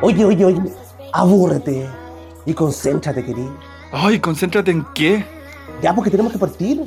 [0.00, 0.60] Oye, oye, oye,
[1.12, 1.88] abúrrete
[2.44, 3.56] y concéntrate, querido.
[3.92, 5.24] Ay, concéntrate en qué.
[5.80, 6.82] Ya, porque tenemos que partir.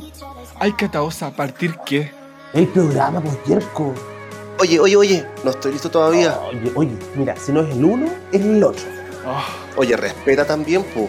[0.59, 2.11] Ay, Cataosa, ¿partir qué?
[2.53, 3.93] El programa, pues, Yerko.
[4.59, 6.39] Oye, oye, oye, no estoy listo todavía.
[6.41, 8.83] Oye, oye, mira, si no es el uno, es el otro.
[9.25, 9.43] Ah,
[9.75, 11.07] Oye, respeta también, pu.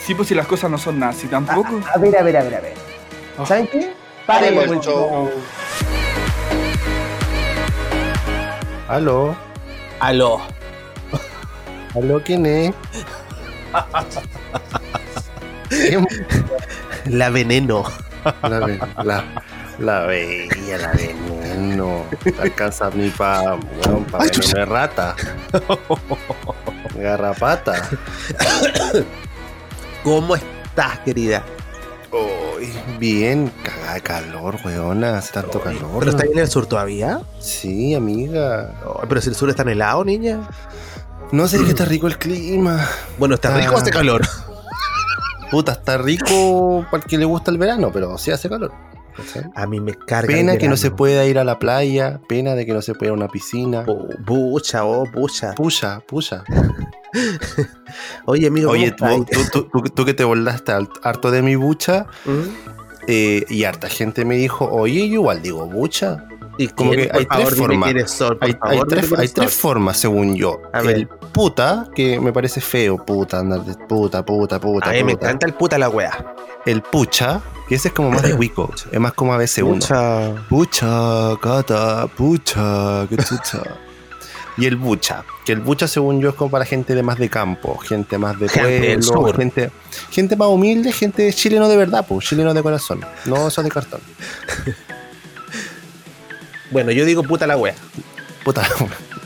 [0.00, 1.80] sí, pues si las cosas no son nada así tampoco.
[1.94, 2.74] A ver, a ver, a ver, a ver.
[3.38, 3.46] Ah.
[3.46, 3.92] ¿Saben qué?
[4.26, 5.30] Paremos Paremos el el show.
[8.92, 9.34] Aló,
[10.00, 10.42] Aló.
[11.94, 12.74] aló, ¿quién es?
[17.06, 17.84] La veneno.
[18.42, 19.24] La, ve- la,
[19.78, 22.04] la bella, la veneno.
[22.22, 25.16] Te alcanza ni pa, weón, pa veneno rata.
[26.94, 27.88] Garrapata.
[30.04, 31.42] ¿Cómo estás, querida?
[32.12, 35.18] Uy, bien, cagada de calor, weona.
[35.18, 35.98] Hace tanto calor.
[35.98, 37.20] ¿Pero está en el sur todavía?
[37.38, 38.74] Sí, amiga.
[39.08, 40.40] Pero si el sur está helado, niña.
[41.32, 42.86] No sé que está rico el clima.
[43.18, 43.58] Bueno, está Ah.
[43.58, 44.22] rico este calor.
[45.50, 48.72] Puta, está rico para el que le gusta el verano, pero sí hace calor.
[49.16, 49.44] ¿Cachai?
[49.54, 50.26] A mí me carga.
[50.28, 52.94] Pena el que no se pueda ir a la playa, pena de que no se
[52.94, 53.84] pueda ir a una piscina.
[53.86, 55.54] Oh, Pucha, oh, pucha.
[55.54, 56.44] Pucha, pucha.
[58.26, 59.50] Oye, amigo, ¿cómo Oye, tú, estás?
[59.52, 62.40] tú, tú- tú- tú que te volaste harto de mi bucha, ¿Mm?
[63.06, 66.24] eh, y harta gente me dijo, oye, yo igual digo bucha.
[66.58, 67.94] ¿Y como que hay tres formas.
[68.40, 68.54] Hay,
[69.34, 70.60] tres, formas, según yo.
[70.74, 70.96] A ver.
[70.96, 74.90] El puta, que me parece feo, puta, andar de puta, puta, puta.
[74.90, 76.34] A mí me encanta el puta la wea.
[76.66, 77.40] El pucha,
[77.72, 79.76] que ese es como más de Wico, es más como a veces uno.
[79.76, 80.46] Pucha.
[80.50, 83.62] Pucha, gata, pucha, qué chucha.
[84.58, 87.30] Y el bucha, que el bucha según yo es como para gente de más de
[87.30, 89.70] campo, gente más de pueblo, gente,
[90.10, 94.02] gente más humilde, gente chileno de verdad, pues, chileno de corazón, no eso de cartón.
[96.70, 97.74] Bueno, yo digo puta la wea.
[98.44, 98.66] Puta,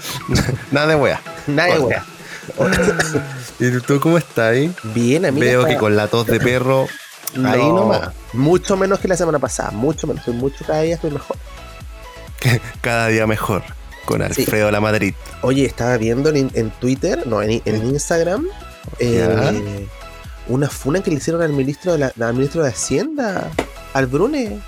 [0.73, 1.21] nada de wea.
[1.47, 2.05] Nadie wea.
[3.61, 4.73] ¿Y tú cómo estás ahí?
[4.95, 5.47] Bien, amigo.
[5.47, 6.89] Veo que con la tos de perro,
[7.45, 9.71] ahí nomás, Mucho menos que la semana pasada.
[9.71, 10.21] Mucho menos.
[10.21, 11.37] Estoy mucho cada día estoy mejor.
[12.81, 13.63] cada día mejor,
[14.05, 15.15] con Alfredo La Madrid.
[15.43, 18.47] Oye, estaba viendo en, en Twitter, no, en, en Instagram,
[18.99, 19.87] eh,
[20.49, 23.51] una funa que le hicieron al ministro de la, al ministro de Hacienda,
[23.95, 24.61] al Brune.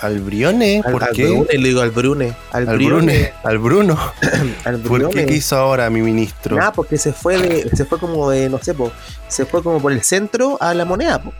[0.00, 1.24] Al Brione, Al, ¿por al qué?
[1.24, 2.36] Brune, le digo al Brune.
[2.50, 3.98] Al, Al Brune, al Bruno.
[4.64, 5.24] Al ¿Por qué?
[5.24, 6.56] ¿Qué hizo ahora mi ministro?
[6.56, 8.92] Nada, porque se fue de, se fue como de, no sé, po,
[9.28, 11.32] se fue como por el centro a la moneda, po.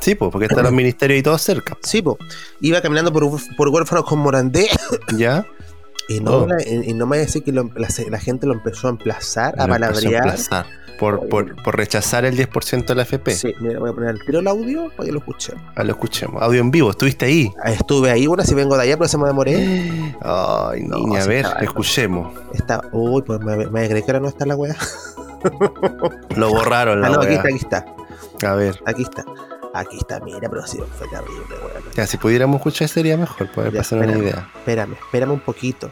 [0.00, 1.76] Sí, pues, porque están los ministerios y todo cerca.
[1.82, 2.18] Sí, po.
[2.60, 4.68] Iba caminando por, por huérfanos con Morandé
[5.16, 5.46] ¿Ya?
[6.08, 6.46] y no, Oh.
[6.46, 8.90] la- y, no me voy a decir que lo- la, la gente lo empezó a
[8.90, 10.14] emplazar, a Lo palabrear.
[10.26, 10.66] emplazar
[10.98, 13.30] Por, por, por rechazar el 10% de la FP.
[13.32, 15.54] Sí, mira, voy a poner el tiro el audio para que lo escuchen.
[15.76, 16.42] Ah, lo escuchemos.
[16.42, 17.50] Audio en vivo, estuviste ahí.
[17.62, 19.56] Ah, Estuve ahí, bueno, si vengo de allá, pero se me demoré.
[20.20, 22.32] Ay, No, niña, a ver, estaba- escuchemos.
[22.54, 24.76] Está, uy, pues me, me creí que ahora no está la weá.
[26.36, 27.86] Lo borraron, la Ah, no, aquí está, aquí está,
[28.50, 29.24] A ver, aquí está.
[29.72, 31.84] Aquí está, mira, pero sí, fue terrible, weón.
[31.94, 34.48] ya, si pudiéramos escuchar sería mejor, poder pasar una idea.
[34.56, 35.90] Espérame, espérame un poquito.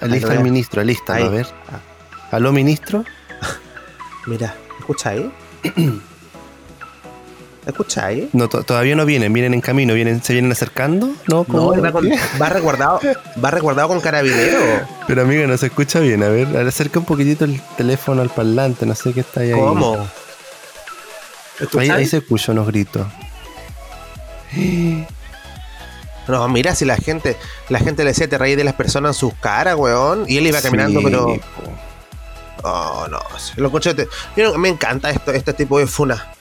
[0.00, 1.24] Alista Ahí al ministro, alista, Ahí.
[1.24, 1.46] a ver.
[1.70, 2.36] Ah.
[2.36, 3.04] ¿Aló, ministro?
[4.26, 5.26] Mira, ¿escucháis?
[7.66, 8.24] ¿Escucháis?
[8.34, 11.46] No, to- todavía no vienen, vienen en camino, vienen, se vienen acercando, ¿no?
[11.48, 13.00] No, va, con- va resguardado,
[13.42, 14.58] va resguardado con carabinero.
[15.06, 16.24] Pero amiga, no se escucha bien.
[16.24, 19.52] A ver, acerca un poquitito el teléfono al parlante, no sé qué está ahí.
[19.52, 20.04] ¿Cómo?
[21.78, 23.06] Ahí, se escucha unos gritos.
[26.28, 27.36] No, mira, si la gente,
[27.68, 30.24] la gente le decía te reí de las personas en sus caras, weón.
[30.28, 31.36] Y él iba caminando, Sí, pero.
[32.62, 33.18] Oh, no,
[33.56, 33.72] lo
[34.36, 36.32] no- me encanta esto, este tipo de funa.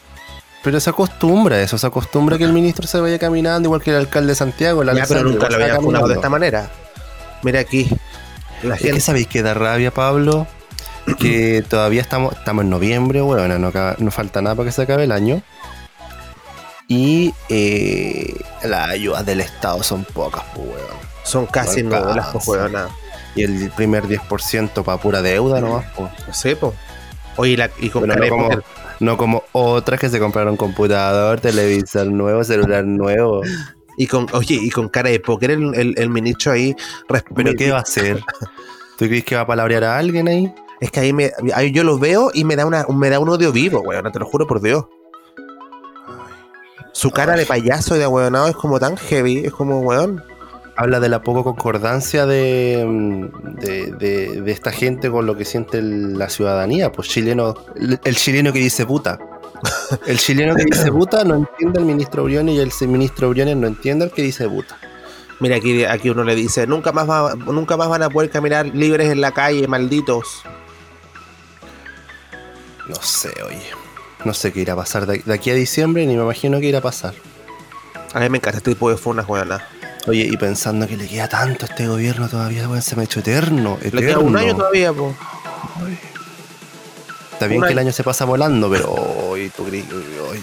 [0.64, 3.96] Pero se acostumbra eso, se acostumbra que el ministro se vaya caminando, igual que el
[3.98, 6.70] alcalde de Santiago, el Ya, pero nunca lo había funado de esta manera.
[7.42, 7.90] Mira aquí.
[8.62, 9.02] La Es que gente.
[9.02, 10.46] sabéis que da rabia, Pablo,
[11.20, 15.04] que todavía estamos, estamos en noviembre, bueno, no, no falta nada para que se acabe
[15.06, 15.42] el año.
[16.88, 21.02] Y eh, las ayudas del Estado son pocas, pues, weón.
[21.24, 22.74] Son casi no nulas, pues, weón.
[23.36, 26.12] Y el primer 10% para pura deuda nomás, pues.
[26.28, 26.74] No sé, po.
[27.38, 28.50] Oye, la- y con no como,
[29.00, 33.42] no como otras que se compraron computador, televisor nuevo, celular nuevo.
[33.96, 36.76] Y con, oye, y con cara de póker el, el, el ministro ahí.
[37.36, 38.20] ¿Pero qué va a hacer?
[38.98, 40.54] ¿Tú crees que va a palabrear a alguien ahí?
[40.82, 43.30] Es que ahí, me, ahí yo lo veo y me da, una, me da un
[43.30, 44.12] odio vivo, weón.
[44.12, 44.86] Te lo juro por Dios.
[46.94, 49.46] Su cara de payaso y de weonado es como tan heavy.
[49.46, 50.24] Es como, weón.
[50.78, 53.26] Habla de la poco concordancia de, mm,
[53.60, 56.92] de, de- de esta gente con lo que siente el- la ciudadanía.
[56.92, 59.20] Pues chileno, el, el chileno que dice puta.
[60.08, 63.68] El chileno que dice puta no entiende al ministro Briones y el ministro Briones no
[63.68, 64.78] entiende al que dice puta.
[65.40, 68.66] Mira, aquí, aquí uno le dice, nunca más, va- nunca más van a poder caminar
[68.74, 70.42] libres en la calle, malditos.
[72.92, 73.72] No sé, oye.
[74.26, 76.80] No sé qué irá a pasar de, aquí a diciembre, ni me imagino qué irá
[76.80, 77.14] a pasar.
[78.14, 79.50] A mí me encanta este tipo de funas, weón.
[80.08, 83.06] Oye, y pensando que le queda tanto a este gobierno todavía, weón, se me ha
[83.06, 83.78] hecho eterno.
[83.82, 84.22] Le queda eterno.
[84.24, 85.16] un año todavía, po.
[87.32, 87.92] Está bien un que el año.
[87.94, 89.86] se pasa volando, pero hoy tú crees-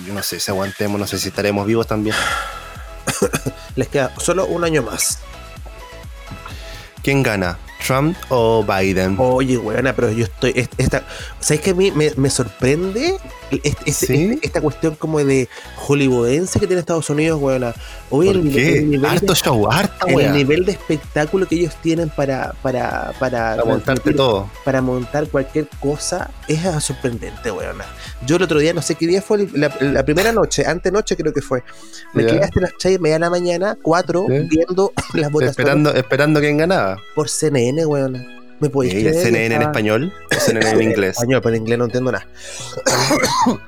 [0.06, 2.16] yo no sé si aguantemos, no sé si estaremos vivos también.
[3.76, 5.18] Les queda solo un año más.
[7.02, 7.58] ¿Quién gana?
[7.86, 9.16] ¿Trump o Biden?
[9.18, 10.52] Oye, weona, pero yo estoy.
[10.54, 11.04] es- Esta,
[11.40, 13.16] ¿Sabes qué a mí me, me sorprende?
[13.50, 14.32] Es- es- ¿Sí?
[14.34, 17.74] es- esta cuestión como de hollywoodense que tiene Estados Unidos, weona.
[18.10, 18.78] Oye, ¿Por el, qué?
[18.78, 20.32] el nivel Harto de, show, harta el wea.
[20.32, 24.50] nivel de espectáculo que ellos tienen para, para, para, Para montarte todo.
[24.64, 27.84] para montar cualquier cosa es ah, sorprendente, weona.
[28.26, 31.32] Yo el otro día, no sé qué día fue, la, la primera noche, antenoche creo
[31.32, 31.62] que fue.
[32.14, 32.28] Me Ya.
[32.30, 34.48] quedé hasta las 6 y media de la mañana, 4, ¿Sí?
[34.50, 36.96] viendo las votaciones Esperando, esperando quién ganaba.
[37.14, 38.26] por CNN, weona.
[38.60, 39.14] ¿Me podéis ¿Y creer?
[39.14, 41.10] CNN en español o CNN en inglés?
[41.16, 42.26] Español, pero en inglés no entiendo nada.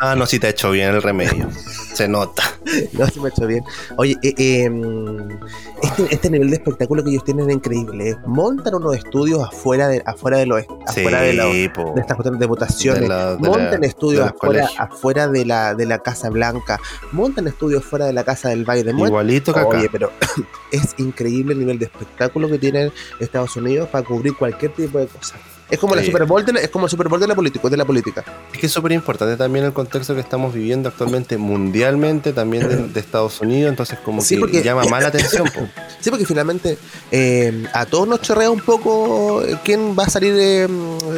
[0.00, 1.48] Ah, no, sí te ha hecho bien el remedio.
[1.94, 2.42] Se nota.
[2.92, 3.64] No, se me ha hecho bien.
[3.96, 4.70] Oye, eh, eh,
[5.82, 8.16] este, este nivel de espectáculo que ellos tienen es increíble.
[8.26, 11.92] Montan unos estudios afuera de, afuera de los afuera de, po.
[11.94, 13.00] de estas cuestiones de votaciones.
[13.02, 14.80] De la- de montan la- estudios de los afuera, colegios.
[14.80, 16.78] afuera de la de la Casa Blanca.
[17.12, 18.94] Montan estudios fuera de la Casa del Biden.
[18.96, 19.68] Montan- Igualito que acá.
[19.78, 20.10] Oye, pero
[20.72, 25.06] es increíble el nivel de espectáculo que tiene Estados Unidos para cubrir cualquier tipo de
[25.06, 25.36] cosa.
[25.70, 26.02] Es como la.
[26.02, 28.24] Super Bowl de la, es como el Super Bowl de la política, de la política.
[28.52, 32.76] Es que es súper importante también el contexto que estamos viviendo actualmente mundialmente, también de,
[32.88, 35.44] de Estados Unidos, entonces como Sí, que porque- llama más la atención.
[35.54, 35.68] po.
[36.00, 36.78] Sí, porque finalmente
[37.12, 40.68] eh, a todos nos chorrea un poco eh, quién va a salir de,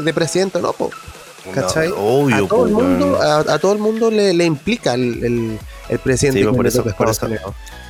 [0.02, 0.90] de presidente o no, po.
[1.54, 1.88] ¿Cachai?
[1.88, 5.24] No, obvio, a todo el mundo, a, a todo el mundo le, le implica el,
[5.24, 5.58] el-
[5.88, 7.26] el presidente Sí, por eso- por eso-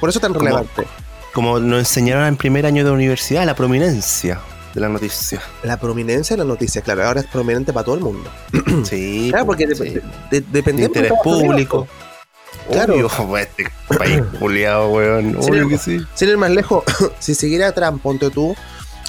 [0.08, 0.86] eso tan Como- relevante.
[1.32, 4.40] Como nos enseñaron en primer año de universidad, la prominencia
[4.80, 5.40] de la noticia.
[5.62, 8.30] La prominencia de la noticia, claro, ahora es prominente para todo el mundo.
[8.84, 9.84] Sí, Claro, po, porque de- sí.
[9.84, 10.00] de- de-
[10.30, 11.86] De dependemos interés público.
[11.86, 12.72] po.
[12.72, 12.94] Claro.
[12.94, 15.36] Obvio, pues, este país culiado, weón.
[15.36, 15.68] Obvio po.
[15.68, 16.00] que sí.
[16.14, 16.82] Sin ir más lejos,
[17.18, 18.54] si siguiera Trump, ponte tú,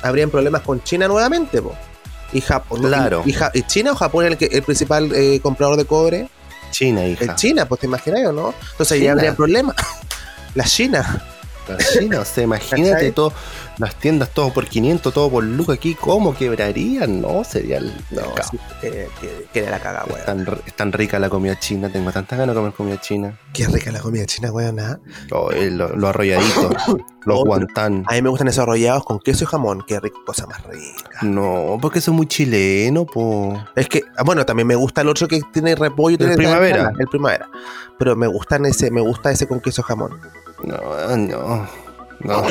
[0.04, 1.74] habrían problemas con China nuevamente, po.
[2.34, 2.82] Y Japón.
[2.82, 3.24] Claro.
[3.26, 6.30] Y, y China o Japón es el, que- el principal eh, comprador de cobre.
[6.72, 7.36] China, hija.
[7.36, 8.54] China, pues te imaginas o no.
[8.72, 9.06] Entonces China.
[9.06, 9.76] ya habría problemas.
[10.56, 11.24] La China.
[11.78, 13.12] China, o sea, imagínate ¿Cachai?
[13.12, 13.34] todo,
[13.78, 17.22] las tiendas todo por 500, todo por lucas aquí, ¿cómo quebrarían?
[17.22, 20.26] No, sería el No, sí, que, que, que de la caga, Es weón.
[20.46, 23.38] tan, es tan rica la comida china, tengo tantas ganas de comer comida china.
[23.54, 24.80] Qué rica la comida china, weón.
[24.80, 25.00] ¿ah?
[25.32, 26.70] Oh, eh, lo, lo arrolladito,
[27.26, 28.04] los guantán.
[28.08, 29.84] A mí me gustan esos arrollados con queso y jamón.
[29.88, 31.20] Qué rico, cosa más rica.
[31.22, 33.62] No, porque eso es muy chileno, po.
[33.76, 36.16] Es que, ah, bueno, también me gusta el otro que tiene repollo.
[36.16, 36.94] y tiene primavera.
[36.98, 37.50] El primavera.
[38.00, 40.20] Pero me gustan ese, me gusta ese con queso y jamón.
[40.63, 41.68] No, no.
[42.19, 42.44] No.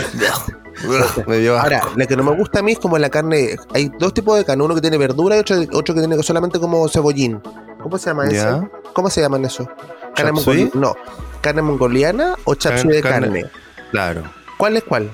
[1.27, 1.59] me dio.
[1.59, 3.57] Ahora, la que no me gusta a mí es como la carne.
[3.75, 6.59] Hay dos tipos de carne, uno que tiene verdura y otro, otro que tiene solamente
[6.59, 7.41] como cebollín.
[7.83, 8.69] ¿Cómo se llama eso?
[8.93, 9.69] ¿Cómo se llaman eso?
[10.15, 10.65] Carne ¿Chapsui?
[10.71, 10.95] mongol- No.
[11.41, 13.45] ¿Carne mongoliana o chapsui de Carne- carne?
[13.93, 14.23] Claro.
[14.59, 15.11] ¿Cuál es cuál?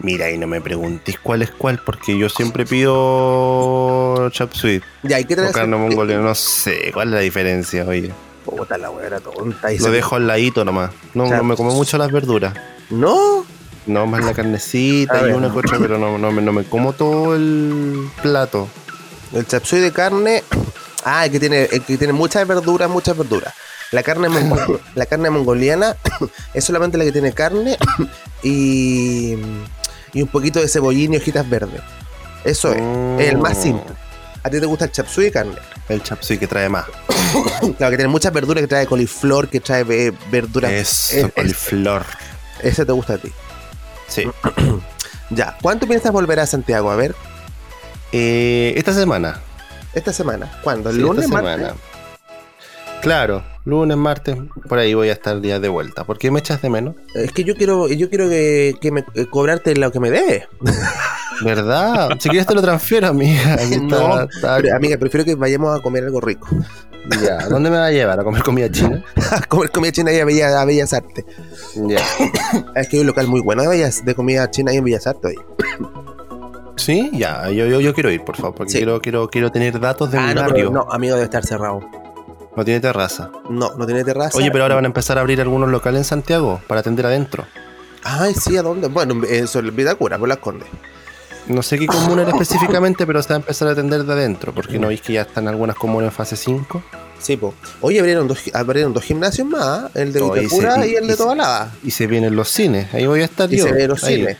[0.00, 5.16] Mira, y no me preguntes cuál es cuál, porque yo siempre pido chop suey Ya,
[5.16, 5.52] hay que o tener.
[5.52, 6.22] carne mongoliana.
[6.22, 8.12] No sé cuál es la diferencia, oye.
[8.56, 9.72] Puta la weá, tonta.
[9.72, 10.90] y Lo se- dejo al ladito nomás.
[11.14, 12.54] No, no me como mucho las verduras.
[12.90, 13.44] ¿No?
[13.86, 17.34] No, más la carnecita y una otra, pero no, no, me- no me como todo
[17.34, 18.68] el plato.
[19.32, 20.42] El chapsui de carne.
[21.04, 23.54] Ah, el que tiene, el que tiene muchas verduras, muchas verduras.
[23.92, 24.28] La carne,
[24.96, 25.96] la carne mongoliana
[26.54, 27.78] es solamente la que tiene carne
[28.42, 29.34] y,
[30.12, 31.80] y un poquito de cebollín y hojitas verdes.
[32.44, 32.82] Eso es.
[33.20, 33.94] Es el más simple.
[34.42, 35.56] A ti te gusta el chapsui de carne.
[35.88, 36.84] El chap suey que trae más.
[37.76, 40.70] Claro, que tiene muchas verduras, que trae coliflor, que trae eh, verduras.
[40.70, 42.04] Eso, es- coliflor.
[42.62, 43.32] Ese te gusta a ti.
[44.06, 44.24] Sí.
[45.30, 45.58] Ya.
[45.60, 46.90] ¿Cuánto piensas volver a Santiago?
[46.90, 47.14] A ver,
[48.12, 49.40] Eh, esta semana.
[49.92, 50.50] esta semana.
[50.62, 50.88] ¿Cuándo?
[50.88, 51.24] ¿El Sí, lunes?
[51.26, 51.56] esta martes?
[51.56, 51.74] semana.
[53.02, 54.36] Claro, lunes, martes,
[54.68, 56.04] por ahí voy a estar día de vuelta.
[56.04, 56.96] ¿Por qué me echas de menos?
[57.14, 60.48] Es que yo quiero, yo quiero que, que me, eh, cobrarte lo que me debes.
[61.44, 62.10] ¿Verdad?
[62.18, 63.54] si quieres te lo transfiero, amiga.
[63.60, 66.48] Está- No, está- Pero, amiga, prefiero que vayamos a comer algo rico.
[67.22, 68.20] Ya, ¿dónde me va a llevar?
[68.20, 69.02] ¿A comer comida china?
[69.30, 71.24] A comer comida china ahí a Bellas, a Bellas Artes.
[71.76, 72.00] Ya.
[72.74, 75.06] Es que hay un local muy bueno de, Bellas, de comida china ahí en Bellas
[75.06, 75.34] Artes.
[75.36, 75.88] oye.
[76.76, 77.10] ¿Sí?
[77.12, 78.78] Ya, yo, yo, yo quiero ir, por favor, porque Sí.
[78.78, 80.64] quiero, quiero, quiero tener datos de Ah, mi no, barrio.
[80.70, 80.84] No.
[80.84, 81.80] no, amigo, debe estar cerrado.
[82.64, 83.30] tiene terraza.
[83.50, 84.36] No, no tiene terraza.
[84.38, 87.44] Oye, pero ahora van a empezar a abrir algunos locales en Santiago para atender adentro.
[88.04, 88.88] Ay, sí, ¿a dónde?
[88.88, 90.68] Bueno, eso es Vitacura, por las Condes.
[91.48, 94.54] No sé qué comuna era específicamente, pero se va a empezar a atender de adentro,
[94.54, 96.82] porque no veis que ya están algunas comunas en fase 5.
[97.18, 97.52] Sí, po.
[97.80, 101.16] Hoy abrieron dos, abrieron dos gimnasios más, el de y Vitacura y, y- el de
[101.16, 101.72] Tobalaba.
[101.82, 103.64] Y se vienen los cines, ahí voy a estar Y yo.
[103.64, 104.36] se ven los ahí, cines.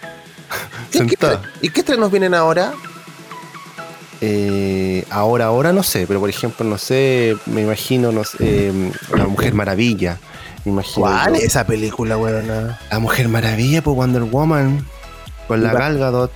[0.92, 2.72] ¿Qué- qué ¿Y qué estrenos vienen ahora?
[4.20, 8.92] Eh, ahora, ahora no sé, pero por ejemplo, no sé, me imagino, no sé, eh,
[9.16, 10.18] La Mujer Maravilla.
[10.64, 11.34] Me imagino ¿Cuál?
[11.34, 11.40] yo.
[11.40, 12.48] Esa película, weón.
[12.90, 14.84] La Mujer Maravilla, pues Wonder Woman.
[15.46, 16.32] Con la Va- Gal Gadot.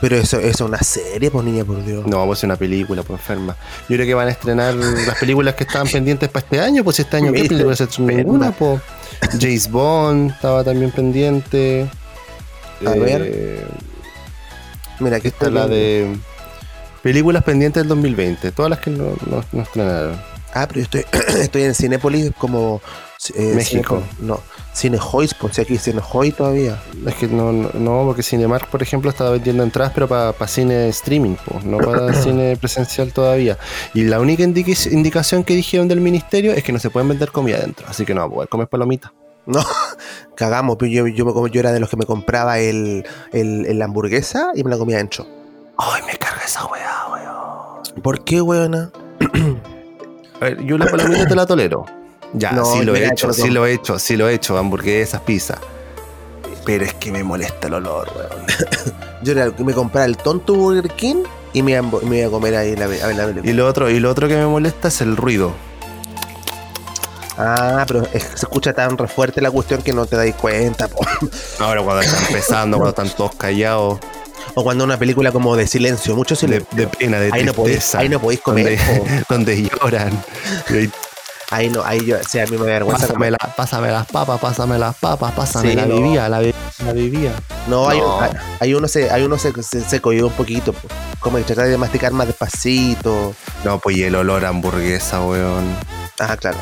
[0.00, 2.06] Pero eso, eso es una serie, pues niña, por Dios.
[2.06, 3.56] No, pues es una película, pues enferma.
[3.88, 6.96] Yo creo que van a estrenar las películas que estaban pendientes para este año, pues
[6.96, 8.80] si este año qué Mira, película se estrenó ninguna, pues.
[9.40, 11.88] James Bond estaba también pendiente.
[12.86, 13.66] A Eh, ver.
[15.00, 16.16] Mira, aquí Está la de
[17.02, 20.20] películas pendientes del 2020, todas las que no, no, no estrenaron.
[20.54, 21.04] Ah, pero yo estoy,
[21.40, 22.80] estoy en Cinépolis como.
[23.34, 24.02] eh, México.
[24.02, 24.40] Cinepo- no,
[24.78, 26.80] Cinehois, pues si aquí Cinehoy todavía.
[27.04, 30.88] Es que no, no, no, porque Cinemark, por ejemplo, estaba vendiendo entradas, pero para cine
[30.90, 33.58] streaming, pues, no para cine presencial todavía.
[33.92, 37.56] Y la única indicación que dijeron del ministerio es que no se pueden vender comida
[37.56, 39.12] adentro, así que no va a poder comer palomitas.
[39.48, 39.64] No,
[40.34, 44.50] cagamos, pero yo, yo, yo era de los que me compraba el, el, el hamburguesa
[44.54, 45.26] y me la comía dentro.
[45.78, 48.02] Ay, me carga esa weá, weón.
[48.02, 48.92] ¿Por qué, weona?
[50.40, 51.86] A ver, yo la palomita te la tolero.
[52.34, 55.20] Ya, No, sí lo he hecho, sí lo he hecho, sí lo he hecho, hamburguesas,
[55.22, 55.58] pizza.
[56.64, 58.46] Pero es que me molesta el olor, weón.
[59.22, 62.28] Yo era me compraba el tonto Burger King y me iba, a embo- me iba
[62.28, 63.50] a comer ahí la, a la película.
[63.50, 65.52] Y lo otro, y lo otro que me molesta es el ruido.
[67.40, 70.88] Ah, pero es se escucha tan re fuerte la cuestión que no te dais cuenta.
[70.88, 71.00] po.
[71.60, 73.98] Ahora cuando están empezando, cuando están todos callados,
[74.54, 76.66] O cuando una película como de silencio, mucho silencio.
[76.72, 78.78] de pena, de ahí, no podéis, ahí no podéis comer.
[79.28, 80.22] donde lloran.
[81.50, 83.32] Ahí, no, ahí yo, o sea, a mí me da vergüenza pásame, comer.
[83.32, 85.94] la- pásame las papas, pásame las papas, pásame Sí, la no.
[85.94, 87.32] bebida, la, la bebida.
[87.68, 88.20] No, hay, No.
[88.20, 90.88] hay- hay uno se, hay uno se, se, se cohibe un poquito, po.
[91.20, 93.34] como que tratar de masticar más despacito.
[93.64, 95.74] No, pues y el olor a hamburguesa, weón.
[96.20, 96.58] Ah, claro.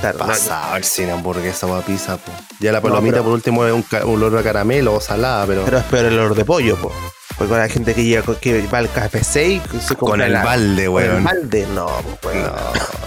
[0.00, 2.30] Claro, no, Pasado el cine hamburguesa o a pizza, po.
[2.60, 5.64] Ya la palomita pero- por último es un, un olor a caramelo o salada, pero,
[5.64, 6.92] pero es peor el olor de pollo, po.
[7.36, 10.44] Porque con la gente que llega que va al KFC y se con el la-
[10.44, 11.24] balde, con el weón.
[11.24, 11.86] balde, no,
[12.22, 12.54] pues, No, weón.
[12.54, 13.05] no.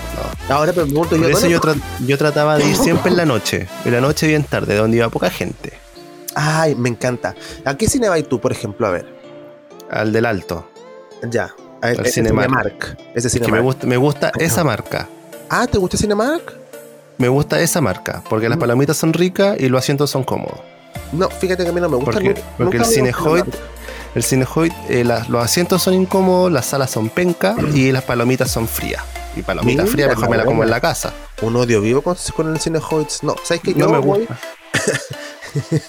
[0.50, 3.12] Ahora pero me pregunto Por yo, eso ¿dónde- yo, tra- yo trataba de ir siempre
[3.12, 3.68] en la noche.
[3.86, 5.74] En la noche bien tarde, donde iba poca gente.
[6.36, 7.36] Ay, me encanta.
[7.66, 8.88] ¿A qué cine vas tú, por ejemplo?
[8.88, 9.06] A ver.
[9.92, 10.68] Al del alto.
[11.30, 11.54] Ya.
[11.82, 12.48] A Al Cinemark.
[12.50, 12.98] Cinemark.
[13.16, 13.64] Ese Es que me Cinemark.
[13.64, 15.08] gusta, me gusta esa marca.
[15.50, 16.54] Ah, ¿te gusta Cinemark?
[17.18, 18.24] Me gusta esa marca.
[18.30, 18.62] Porque las Mm.
[18.62, 20.60] palomitas son ricas y los asientos son cómodos.
[21.12, 22.12] No, fíjate que a mí no me gusta.
[22.12, 23.54] Porque- nunca- porque nunca el Cinehoid-
[24.16, 28.68] El Cinehoid, eh, los asientos son incómodos, las salas son pencas y las palomitas son
[28.68, 29.04] frías.
[29.36, 31.14] Y palomitas Mira, frías mejor me la como en la casa.
[31.42, 33.08] Un odio vivo con, con el Cinehoid.
[33.22, 33.74] No, ¿sabes qué?
[33.74, 34.40] Yo No me voy- gusta.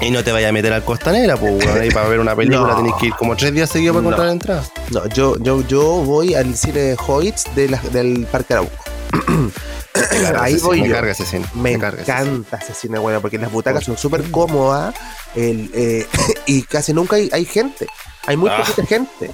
[0.00, 2.76] y no te vayas a meter al Costanera, pues, ahí para ver una película No.
[2.76, 4.08] tenés que ir como tres días seguidos para No.
[4.10, 4.72] encontrar entradas.
[4.90, 8.72] No, yo, yo, yo voy al cine Hoyts de la- del Parque Arauco.
[10.40, 10.94] Ahí voy cine, yo.
[10.94, 11.46] Me carga ese cine.
[11.54, 11.86] Me cine.
[12.00, 14.94] encanta ese cine, bueno, porque las butacas son súper cómodas
[15.34, 16.06] el, eh,
[16.46, 17.86] y casi nunca hay, hay gente.
[18.26, 18.58] Hay muy Ah.
[18.58, 19.30] poquita gente.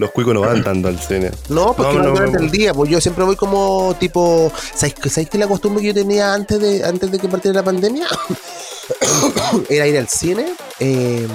[0.00, 1.30] Los cuicos no van tanto al cine.
[1.50, 2.44] No, porque No, no, durante no.
[2.44, 4.50] el día, pues yo siempre voy como tipo.
[4.74, 7.56] ¿Sabéis, que- ¿sabéis que la costumbre que yo tenía antes de, antes de que partiera
[7.60, 8.06] la pandemia?
[9.68, 11.28] Era ir al cine eh,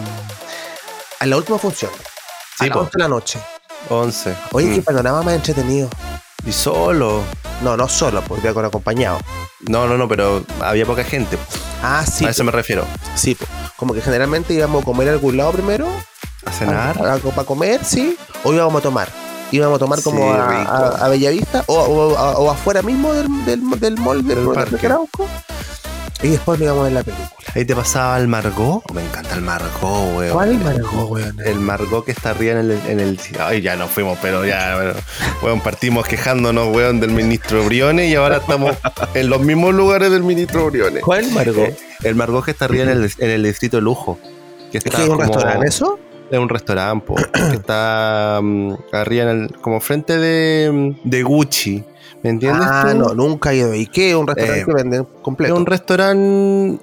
[1.19, 1.91] a la última función.
[2.57, 2.79] Sí, a las po.
[2.81, 3.39] 11 de la noche.
[3.89, 4.35] 11.
[4.53, 4.75] Oye, Mm.
[4.75, 5.87] qué panorama más entretenido.
[6.43, 7.21] Y solo.
[7.61, 9.19] No, no solo, porque con acompañado.
[9.61, 11.37] No, no, no, pero había poca gente.
[11.83, 12.25] Ah, sí.
[12.25, 12.83] a eso me refiero.
[13.15, 13.37] Sí,
[13.77, 15.87] como que generalmente íbamos a comer a algún lado primero.
[16.45, 16.97] A cenar.
[17.05, 18.17] Algo para comer, sí.
[18.43, 19.09] O íbamos a tomar.
[19.51, 23.13] Íbamos a tomar como Sí, a, a- a Bellavista o, o- a- o afuera mismo
[23.13, 24.85] del, del, del mall del, Del del parque.
[24.85, 25.27] Arauco.
[26.23, 27.29] Y después nos íbamos a ver la película.
[27.53, 28.83] Ahí te pasaba el Margot.
[28.93, 30.33] Me encanta el Margot, weón.
[30.33, 31.37] ¿Cuál Margot, weón?
[31.45, 33.19] El Margot que está arriba en el, en el.
[33.39, 34.93] Ay, ya nos fuimos, pero ya, bueno,
[35.43, 38.75] weón, partimos quejándonos, weón, del ministro Briones y ahora estamos
[39.13, 41.03] en los mismos lugares del ministro Briones.
[41.03, 41.57] ¿Cuál Margot?
[41.69, 44.17] Eh, el Margot que está arriba en el, en el distrito de lujo.
[44.71, 45.99] Que ¿Es está es un como- restaurante eso?
[46.31, 47.23] Es un restaurante, po, que
[47.55, 51.83] está mm, arriba en el, como frente de, mm, de Gucci.
[52.23, 52.67] ¿Me entiendes?
[52.69, 52.97] Ah, tú?
[52.97, 53.75] no, nunca he ido.
[53.75, 54.15] ¿Y qué?
[54.15, 55.55] ¿Un restaurante Eh, que venden Es completo?
[55.55, 56.79] un restaurante.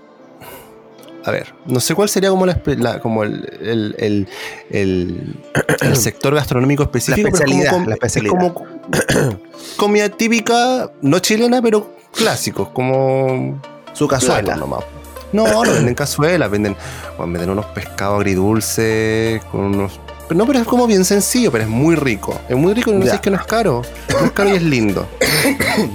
[1.25, 4.29] A ver, no sé cuál sería como, la, la- como el, el, el,
[4.71, 5.37] el-
[5.81, 7.29] el sector gastronómico específico.
[7.33, 8.35] pero es como especialidad, com- la especialidad.
[8.35, 9.39] Es como
[9.77, 13.61] comida típica, no chilena, pero clásicos, como
[13.93, 14.57] Su cazuela.
[14.57, 14.85] nomás.
[15.33, 16.77] No, no venden cazuelas, venden,
[17.17, 20.01] bueno, venden unos pescados agridulces, con unos.
[20.29, 22.39] Pero no, pero es como bien sencillo, pero es muy rico.
[22.49, 23.83] Es muy rico y no sé que no es caro.
[24.09, 25.07] No es caro y es lindo.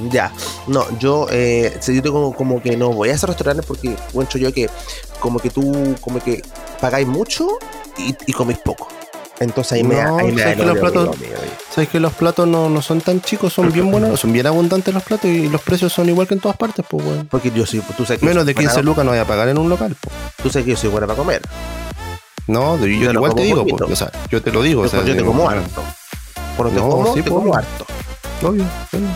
[0.10, 0.32] Ya,
[0.67, 4.70] no, yo, eh, yo como que no voy a esos restaurantes porque encuentro yo que
[5.20, 6.41] como que tú, como que
[6.82, 7.48] pagáis mucho
[7.98, 8.88] y, y poco.
[9.39, 11.17] Entonces ahí me ahí me da ¿sabes que el los platos-.
[11.77, 14.91] Sabes que los platos no, no son tan chicos, son bien buenos, son bien abundantes
[14.96, 17.27] los platos y los precios son igual que en todas partes, pues, weón.
[17.27, 19.25] Porque yo soy, tú sabes que Menos de soy 15 buena- lucas no voy a
[19.25, 20.15] pagar en un local, pues.
[20.41, 21.39] Tú sabes que yo soy buena para comer.
[22.48, 24.81] No, yo, igual te digo, pues, o sea, yo te lo digo.
[24.81, 25.84] Yo, o sea, yo te como harto.
[26.57, 27.43] Te No, como, sí, te pues.
[27.43, 27.86] como harto.
[28.41, 29.07] Obvio, bueno,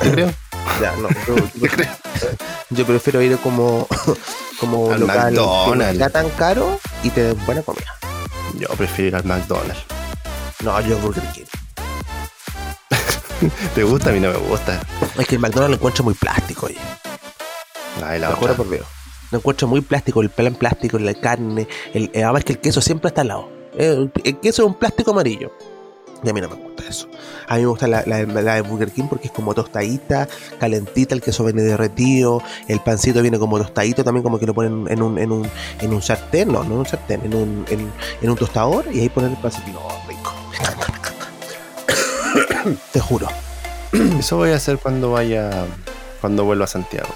[0.00, 0.32] te creo.
[0.82, 1.08] Ya, no.
[1.26, 1.84] Yo, yo-
[2.70, 3.86] yo prefiero ir como,
[4.60, 6.12] como Al local que no McDonald's.
[6.12, 7.94] tan caro y te den buena comida.
[8.58, 9.78] Yo prefiero ir al McDonald's.
[10.64, 11.44] No, yo Burger King.
[13.74, 14.10] ¿Te gusta?
[14.10, 14.80] A mí no me gusta.
[15.18, 16.78] Es que el McDonald's lo encuentro muy plástico, oye.
[18.04, 18.86] Ay, la juro por Dios.
[19.30, 21.68] Lo encuentro muy plástico, el plan plástico, la carne.
[21.92, 23.48] El, eh, además que el queso siempre está al lado.
[23.76, 25.52] El, el queso es un plástico amarillo.
[26.24, 27.06] Y a mí no me gusta eso.
[27.46, 30.26] A mí me gusta la, la- la de Burger King porque es como tostadita,
[30.58, 34.86] calentita, el queso viene derretido, el pancito viene como tostadito, también como que lo ponen
[34.90, 35.48] en un, en un,
[35.80, 39.00] en un sartén, no, no en un sartén, en un, en, en un tostador y
[39.00, 39.68] ahí ponen el pancito.
[39.70, 40.32] No, rico.
[42.92, 43.28] Te juro.
[44.18, 45.50] Eso voy a hacer cuando vaya,
[46.20, 47.08] cuando vuelva a Santiago.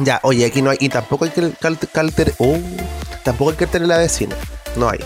[0.00, 1.52] Ya, oye, aquí no hay, y tampoco hay que
[1.92, 2.56] calter, oh,
[3.24, 4.34] tampoco hay que tener la de cine.
[4.76, 5.00] No hay.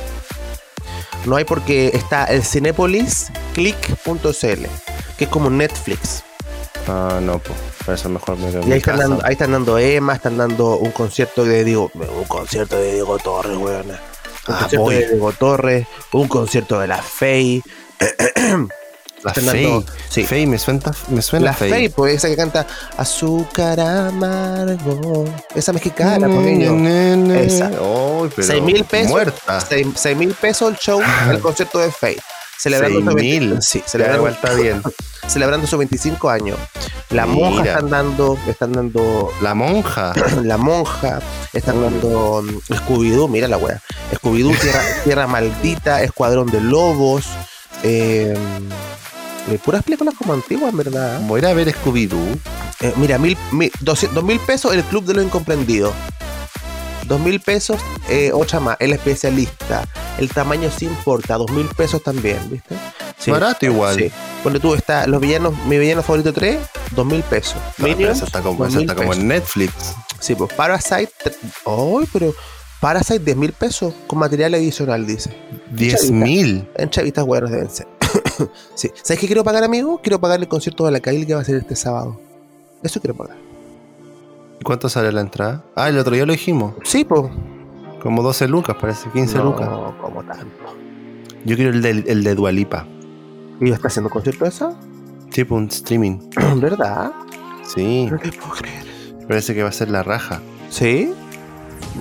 [1.24, 4.66] No hay porque está el Cinepolis Click.cl,
[5.18, 6.22] que es como Netflix.
[6.86, 10.14] Ah, no, pues, por eso mejor me Y ahí están, dando, ahí están dando Emma,
[10.14, 13.88] están dando un concierto de Diego, un concierto de Diego Torres, weón.
[13.90, 13.96] Un
[14.46, 14.94] Ah, concierto voy.
[14.94, 17.60] de Diego Torres, un concierto de la Fey.
[19.34, 20.26] La dando- sí.
[20.46, 21.70] Me suena, me suena La Fey.
[21.70, 22.66] Fey, pues esa que canta
[22.96, 25.24] Azúcar amargo.
[25.54, 27.34] Esa mexicana, pues Ne, niño.
[27.34, 27.70] Esa.
[27.70, 29.10] Pero 6 mil pesos.
[29.10, 29.60] Muerta.
[29.60, 32.16] 6 mil pesos el show, el concierto de Faye.
[32.58, 33.16] Celebrando su 6.000.
[33.16, 34.80] 20 Sí, celebrando, está bien.
[35.26, 36.58] celebrando sus 25 años.
[37.10, 37.50] La Mira.
[37.50, 40.14] monja están dando, están dando La monja.
[40.42, 41.20] la monja,
[41.52, 43.82] están dando um, Scooby-Doo, mira la wea.
[44.14, 47.26] Scooby-Doo, Tierra, Tierra Maldita, Escuadrón de Lobos.
[47.82, 48.34] Eh,
[49.48, 51.20] eh, puras películas como antiguas, en verdad.
[51.22, 52.38] Voy a ir a ver Scooby-Doo.
[52.80, 55.94] Eh, mira, mil, mil, dos mil pesos el Club de los Incomprendidos.
[57.06, 59.86] Dos mil pesos, eh, otra más, el especialista.
[60.18, 62.74] El tamaño sí importa, dos mil pesos también, ¿viste?
[63.18, 63.30] Sí.
[63.30, 63.96] Barato igual.
[63.96, 64.10] Sí.
[64.42, 66.58] Cuando tú estás, los villanos, mi villano favorito 3,
[66.92, 67.56] dos mil pesos.
[67.78, 69.94] No, Minions, eso está como, dos eso mil está como en Netflix.
[70.18, 71.12] Sí, pues Parasite,
[71.64, 72.34] ¡ay, pero!
[72.80, 75.34] Parasite 10 mil pesos con material adicional, dice.
[75.70, 76.68] 10 mil.
[76.76, 77.86] En chavitas buenas deben ser.
[78.74, 78.90] sí.
[79.02, 80.00] ¿Sabes qué quiero pagar, amigo?
[80.02, 82.18] Quiero pagar el concierto de la Kylie que va a ser este sábado.
[82.82, 83.36] Eso quiero pagar.
[84.60, 85.64] ¿Y cuánto sale la entrada?
[85.74, 86.74] Ah, el otro día lo dijimos.
[86.84, 87.24] Sí, pues.
[88.02, 89.68] Como 12 lucas, parece 15 no, lucas.
[90.00, 90.46] como tanto.
[91.44, 92.86] Yo quiero el de, el de Dualipa.
[93.60, 94.74] ¿Y está haciendo concierto esa?
[95.30, 96.18] Tipo un streaming.
[96.56, 97.12] ¿Verdad?
[97.62, 98.84] Sí, No te puedo creer.
[99.26, 100.40] parece que va a ser la raja.
[100.70, 101.12] ¿Sí?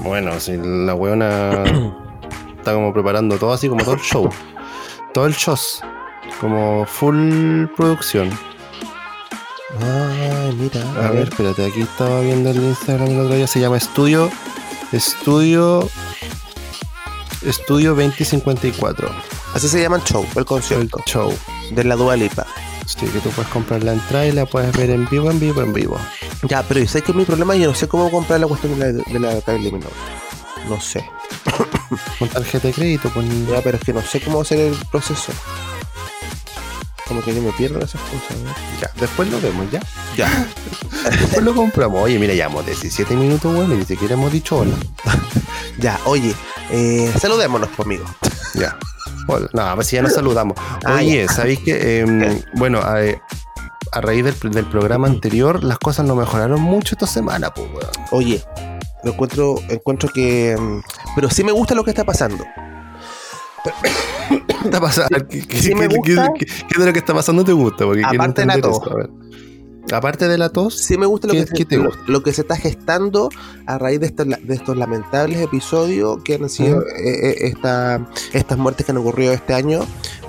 [0.04, 1.64] Bueno, si la weona
[2.58, 4.30] está como preparando todo así, como todo el show.
[5.14, 5.56] Todo el show.
[6.40, 8.30] Como full producción.
[9.80, 10.82] Ay, mira.
[11.06, 13.48] A ver, espérate, aquí estaba viendo el Instagram el otro día.
[13.48, 14.30] Se llama Estudio.
[14.92, 15.90] Estudio.
[17.42, 19.10] Estudio 2054.
[19.54, 21.34] Así se llama el show, el El concierto show.
[21.72, 22.46] de la Dua Lipa.
[22.86, 25.62] Sí, que tú puedes comprar la entrada y la puedes ver en vivo, en vivo,
[25.62, 25.98] en vivo.
[26.44, 27.56] Ya, pero ¿y sabes que mi problema?
[27.56, 29.80] Yo no sé cómo comprar la cuestión de la, de la.
[30.70, 31.06] No sé.
[32.20, 33.28] Con tarjeta de crédito, pues.
[33.48, 35.32] Ya, pero es que no sé cómo hacer el proceso.
[37.08, 38.52] Como que yo me pierdo esas cosas, ¿no?
[38.82, 39.80] Ya, después lo vemos, ya.
[40.18, 40.48] Ya.
[41.20, 42.02] Después lo compramos.
[42.04, 44.74] Oye, mira, llevamos 17 minutos, bueno, y ni siquiera hemos dicho hola.
[45.78, 46.34] Ya, oye,
[46.72, 48.06] eh, saludémonos conmigo.
[48.56, 48.78] Ya.
[49.28, 49.50] Hola.
[49.54, 50.58] No, pues si ya nos saludamos.
[50.86, 52.00] Ah, Oye, ¿sabéis que?
[52.00, 52.96] em, bueno, a,
[53.92, 57.90] a raíz del, del programa anterior, las cosas no mejoraron mucho esta semana, pues, weón.
[58.12, 58.44] Oye,
[59.04, 60.56] lo encuentro, encuentro que.
[60.58, 60.80] mm,
[61.16, 62.46] Pero sí me gusta lo que está pasando.
[63.64, 63.72] ¿Qué
[64.66, 65.28] está pasando?
[65.30, 66.30] ¿Qué, qué- Sí me qué- gusta.
[66.38, 67.86] qué- qué de lo que está pasando te gusta?
[67.86, 68.78] Porque Aparte de la tos.
[68.82, 69.10] eso.
[69.96, 72.02] Aparte de la tos, Sí me gusta lo, ¿Qué- que, se, te gusta?
[72.08, 73.30] lo que se está gestando
[73.68, 78.92] a raíz de de estos lamentables episodios que han sido eh, esta- estas muertes que
[78.92, 79.82] han ocurrido este año.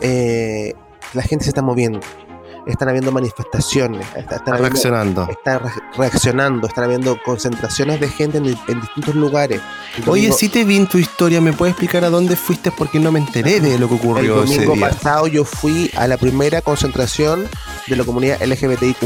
[0.03, 0.75] Eh,
[1.15, 2.01] la gente se está moviendo.
[2.67, 4.05] Están habiendo manifestaciones.
[4.17, 5.29] está- Están, habiendo- reaccionando.
[5.31, 6.67] está re- reaccionando.
[6.67, 9.61] Están habiendo concentraciones de gente en, en distintos lugares.
[9.97, 12.71] El Oye, domingo- sí te vi en tu historia, ¿me puedes explicar a dónde fuiste?
[12.73, 14.89] Porque no me enteré de lo que El ocurrió ese domingo día.
[14.91, 17.49] pasado yo fui a la primera concentración
[17.87, 18.97] de la comunidad LGBTIQ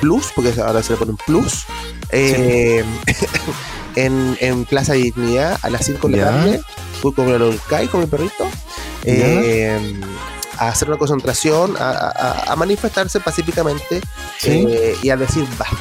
[0.00, 1.64] plus, porque ahora se le ponen plus,
[2.10, 2.84] eh,
[3.96, 6.60] en, en Plaza Dignidad a las 5 de la tarde.
[7.00, 8.46] Fui con el CAI, con mi perrito,
[9.04, 9.78] eh,
[10.58, 14.00] a hacer una concentración, a, a- a manifestarse pacíficamente
[14.38, 14.66] Sí.
[14.68, 15.76] eh, y a decir basta.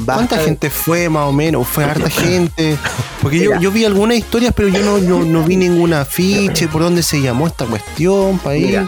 [0.00, 1.66] basta ¿Cuánta de- gente fue más o menos?
[1.68, 2.76] ¿Fue harta gente?
[3.22, 7.46] Porque yo, vi algunas historias, pero yo no, vi ningún afiche por dónde se llamó
[7.46, 8.40] esta cuestión.
[8.46, 8.86] Mira.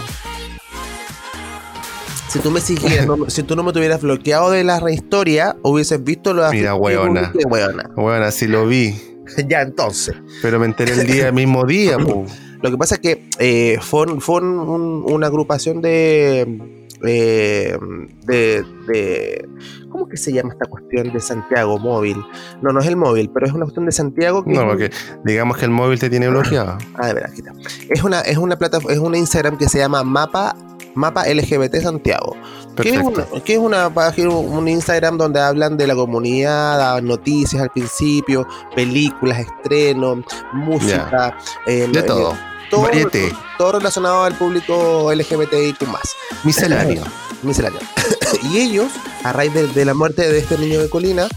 [2.29, 6.03] Si tú me siguieras, no- si tú no me tuvieras bloqueado de la rehistoria, hubieses
[6.03, 7.31] visto los Mira, huevona.
[7.95, 8.95] Bueno, así lo vi.
[9.49, 10.17] Ya, entonces.
[10.43, 12.27] Pero me enteré el día, el mismo día, po.
[12.63, 16.43] Lo que pasa es que eh, fue, fue un- un- una agrupación de,
[17.05, 17.77] eh,
[18.25, 19.49] de, de-
[19.91, 22.17] ¿Cómo que se llama esta cuestión de Santiago móvil?
[22.63, 24.91] No, no es el móvil, pero es una cuestión de Santiago que No, un- porque
[25.25, 26.79] digamos que el móvil te tiene bloqueado.
[26.95, 27.53] Ah, de veras, aquí está.
[27.91, 30.57] Es una, es una plata, es una Instagram que se llama Mapa,
[30.95, 32.37] Mapa LGBT Santiago.
[32.77, 37.61] Que es, una, que es una página, un Instagram donde hablan de la comunidad, noticias
[37.63, 40.21] al principio, películas, estrenos,
[40.55, 42.03] música, eh, De eh,
[42.73, 42.91] todo.
[43.59, 45.87] todo, relacionado al público LGBTIQ
[46.45, 47.05] Misceláneo.
[47.43, 47.81] misceláneo.
[48.51, 48.91] y ellos,
[49.25, 51.29] a raíz de, de la muerte de este niño de Colina,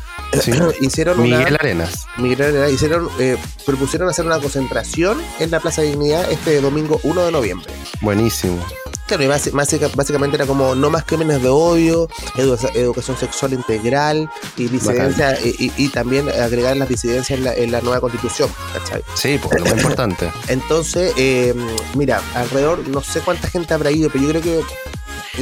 [0.41, 0.51] Sí.
[0.81, 2.07] hicieron una Miguel Arenas.
[2.17, 6.99] Miguel Herrera, hicieron, eh, propusieron hacer una concentración en la Plaza de Dignidad este domingo
[7.03, 7.71] 1 de noviembre.
[8.01, 8.63] Buenísimo.
[9.07, 14.67] Claro, y básicamente era como no más crímenes de odio, edu- educación sexual integral y
[14.67, 19.03] disidencia, y, y- y también agregar las disidencias en la, en la nueva constitución, ¿cachai?
[19.13, 20.31] Sí, porque lo más importante.
[20.47, 21.53] Entonces, eh,
[21.95, 24.61] mira, alrededor, no sé cuánta gente habrá ido, pero yo creo que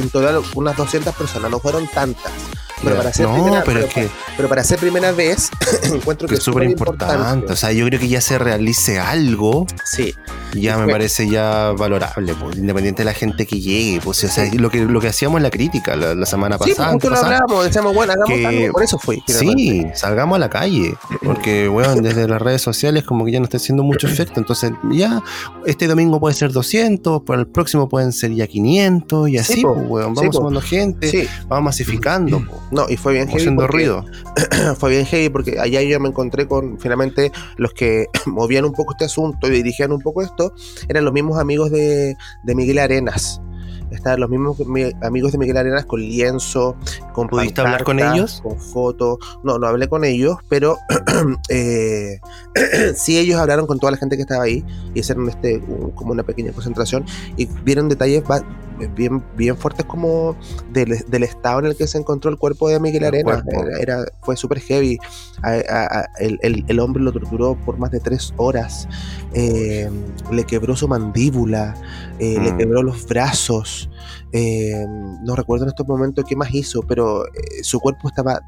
[0.00, 2.32] en total unas 200 personas, no fueron tantas.
[2.84, 5.50] Pero para ser no, primera, pero es pa- que pero para ser primera vez,
[5.84, 7.52] encuentro que es súper importante.
[7.52, 10.14] O sea, yo creo que ya se realice algo, Sí,
[10.54, 14.00] ya me parece ya valorable, pues, independiente de la gente que llegue.
[14.02, 16.70] Pues, o sea, lo que, lo que hacíamos en la crítica la, la semana Sí,
[16.70, 16.92] pasada.
[16.92, 19.18] justo lo hablamos, decíamos, bueno, hagamos que- algo, por eso fue.
[19.26, 23.44] Sí, salgamos a la calle, porque bueno, desde las redes sociales como que ya no
[23.44, 25.22] está haciendo mucho efecto, entonces ya
[25.66, 29.62] este domingo puede ser 200, para el próximo pueden ser ya 500 y así, Sí,
[29.62, 33.40] pues, weón, Sí, vamos sumando gente, Sí, vamos masificando, po, no, y fue bien heavy.
[33.40, 34.04] haciendo porque- ruido.
[34.78, 38.92] Fue bien heavy porque allá yo me encontré con finalmente los que movían un poco
[38.92, 40.54] este asunto y dirigían un poco esto,
[40.88, 43.40] eran los mismos amigos de, de Miguel Arenas.
[43.90, 46.74] Estaban los mismos mi- amigos de Miguel Arenas con lienzo,
[47.12, 48.40] con ¿Pudiste hablar con ellos?
[48.42, 49.18] Con fotos.
[49.44, 50.78] No, no hablé con ellos, pero
[51.48, 52.18] eh,
[52.96, 56.12] sí ellos hablaron con toda la gente que estaba ahí y hicieron este un- como
[56.12, 57.04] una pequeña concentración
[57.36, 58.22] y vieron detalles
[58.96, 60.36] bien, bien fuertes como
[60.72, 63.50] del, del estado en el que se encontró el cuerpo de Miguel cuerpo.
[63.50, 64.98] Era, era- fue súper heavy.
[65.42, 68.88] A- a- a- el, el- el hombre lo torturó por más de tres horas.
[69.32, 69.88] Eh,
[70.30, 71.74] le quebró su mandíbula,
[72.18, 72.56] eh, le Mm.
[72.58, 73.88] quebró los brazos.
[74.36, 74.84] eh,
[75.22, 77.24] no recuerdo en estos momentos qué más hizo, pero
[77.62, 78.40] su cuerpo estaba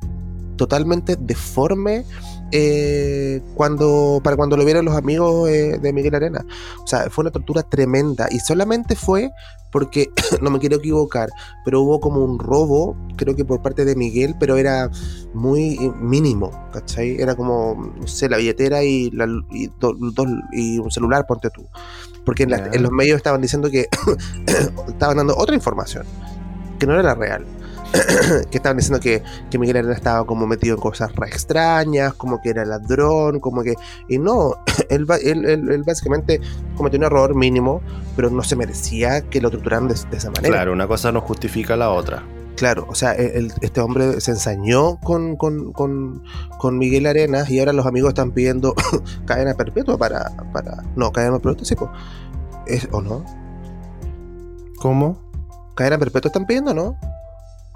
[0.57, 2.05] totalmente deforme
[2.53, 6.45] eh, cuando para cuando lo vieron los amigos eh, de Miguel Arena.
[6.83, 9.31] O sea, fue una tortura tremenda y solamente fue
[9.73, 10.09] porque,
[10.41, 11.29] no me quiero equivocar,
[11.65, 14.91] pero hubo como un robo, creo que por parte de Miguel, pero era
[15.35, 17.21] muy mínimo, ¿cachai?
[17.21, 21.51] Era como, no sé, la billetera y, la- y, do- dos- y un celular, ponte
[21.51, 21.67] tú.
[22.25, 23.87] Porque en, la- en los medios estaban diciendo que
[24.89, 26.05] estaban dando otra información,
[26.79, 27.45] que no era la real.
[28.51, 32.41] que estaban diciendo que, que Miguel Arena estaba como metido en cosas re extrañas, como
[32.41, 33.75] que era ladrón, como que...
[34.09, 34.55] Y no,
[34.91, 36.41] él, ba- él, él- él básicamente
[36.77, 37.81] cometió un error mínimo,
[38.17, 40.49] pero no se merecía que lo torturaran de, de esa manera.
[40.55, 42.23] Claro, una cosa no justifica la otra.
[42.57, 46.23] Claro, o sea, el- este hombre se ensañó con, con, con,
[46.59, 48.75] con Miguel Arenas y ahora los amigos están pidiendo
[49.27, 50.33] cadena perpetua para...
[50.53, 51.91] para no, cadena perpetua sí, po.
[52.67, 53.25] ¿Es, ¿o no?
[54.79, 55.19] ¿Cómo?
[55.75, 56.99] Cadena perpetua están pidiendo, ¿no?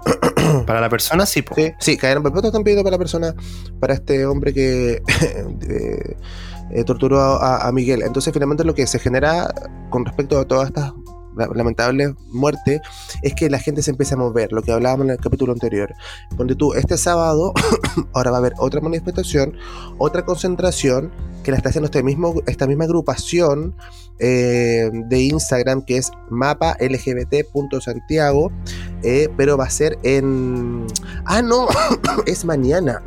[0.65, 1.55] Para la persona sí, po.
[1.55, 3.35] Sí, sí, cadena perpetua están pidiendo para la persona,
[3.79, 5.01] para este hombre que
[6.71, 8.01] eh, torturó a, a Miguel.
[8.01, 9.53] Entonces, finalmente, lo que se genera
[9.89, 10.93] con respecto a todas estas
[11.35, 12.81] la- lamentables muertes
[13.21, 15.93] es que la gente se empieza a mover, lo que hablábamos en el capítulo anterior.
[16.35, 17.53] Ponte tú, este sábado,
[18.13, 19.53] ahora va a haber otra manifestación,
[19.97, 21.11] otra concentración
[21.43, 23.75] que la está haciendo este mismo, esta misma agrupación
[24.19, 28.51] eh, de Instagram que es mapa lgbt.santiago,
[29.03, 30.85] eh, pero va a ser en...
[31.25, 31.67] Ah, no,
[32.27, 33.01] es mañana.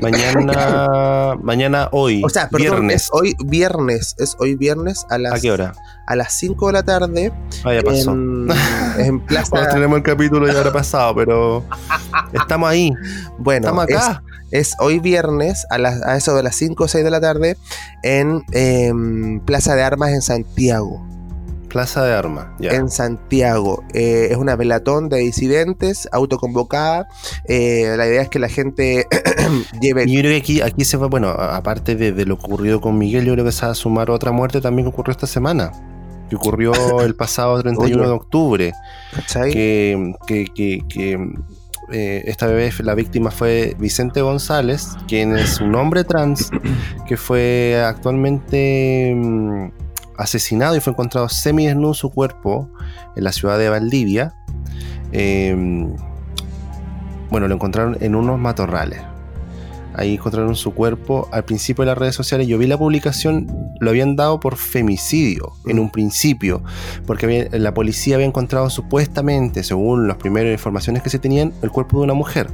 [0.00, 3.02] Mañana, mañana hoy, O sea, perdón, viernes.
[3.04, 5.74] es hoy viernes, es hoy viernes a las, ¿A qué hora?
[6.06, 7.32] a las 5 de la tarde
[7.64, 8.12] Ah, ya pasó.
[8.12, 8.48] en,
[8.98, 9.50] en Plaza...
[9.50, 11.64] Cuando tenemos el capítulo ya habrá pasado, pero
[12.32, 12.92] estamos ahí,
[13.38, 14.22] Bueno, estamos es, acá.
[14.47, 14.47] es
[14.80, 17.56] hoy viernes a, a eso de las 5 o 6 de la tarde
[18.02, 21.04] en em, Plaza de Armas en Santiago.
[21.68, 22.70] Plaza de Armas, ya.
[22.70, 23.84] En Santiago.
[23.92, 27.08] Eh, es una velatón de disidentes autoconvocada.
[27.44, 29.06] Eh, la idea es que la gente
[29.80, 30.04] lleve...
[30.06, 32.96] Y yo creo que aquí, aquí se va, bueno, aparte de, de lo ocurrido con
[32.96, 35.72] Miguel, yo creo que se va a sumar otra muerte también que ocurrió esta semana.
[36.30, 38.06] Que ocurrió el pasado 31 Oye.
[38.06, 38.72] de octubre.
[39.14, 39.52] ¿cachai?
[39.52, 41.18] Que, que, que, que
[41.90, 46.50] eh, esta vez la víctima fue Vicente González, quien es un hombre trans
[47.06, 49.70] que fue actualmente mm,
[50.16, 52.70] asesinado y fue encontrado semidesnudo su cuerpo
[53.16, 54.34] en la ciudad de Valdivia.
[55.12, 55.54] Eh,
[57.30, 59.00] bueno, lo encontraron en unos matorrales.
[59.98, 61.28] Ahí encontraron su cuerpo.
[61.32, 63.48] Al principio de las redes sociales yo vi la publicación,
[63.80, 66.62] lo habían dado por femicidio en un principio,
[67.04, 71.70] porque había- la policía había encontrado supuestamente, según las primeras informaciones que se tenían, el
[71.70, 72.48] cuerpo de una mujer.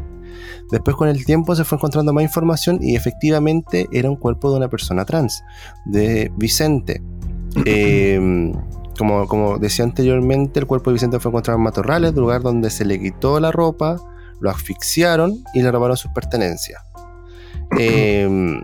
[0.70, 4.56] Después con el tiempo se fue encontrando más información y efectivamente era un cuerpo de
[4.56, 5.44] una persona trans,
[5.84, 7.02] de Vicente.
[7.66, 8.52] Eh,
[8.98, 12.84] como, como decía anteriormente, el cuerpo de Vicente fue encontrado en matorrales, lugar donde se
[12.86, 13.96] le quitó la ropa,
[14.40, 16.80] lo asfixiaron y le robaron sus pertenencias.
[17.78, 18.60] Eh,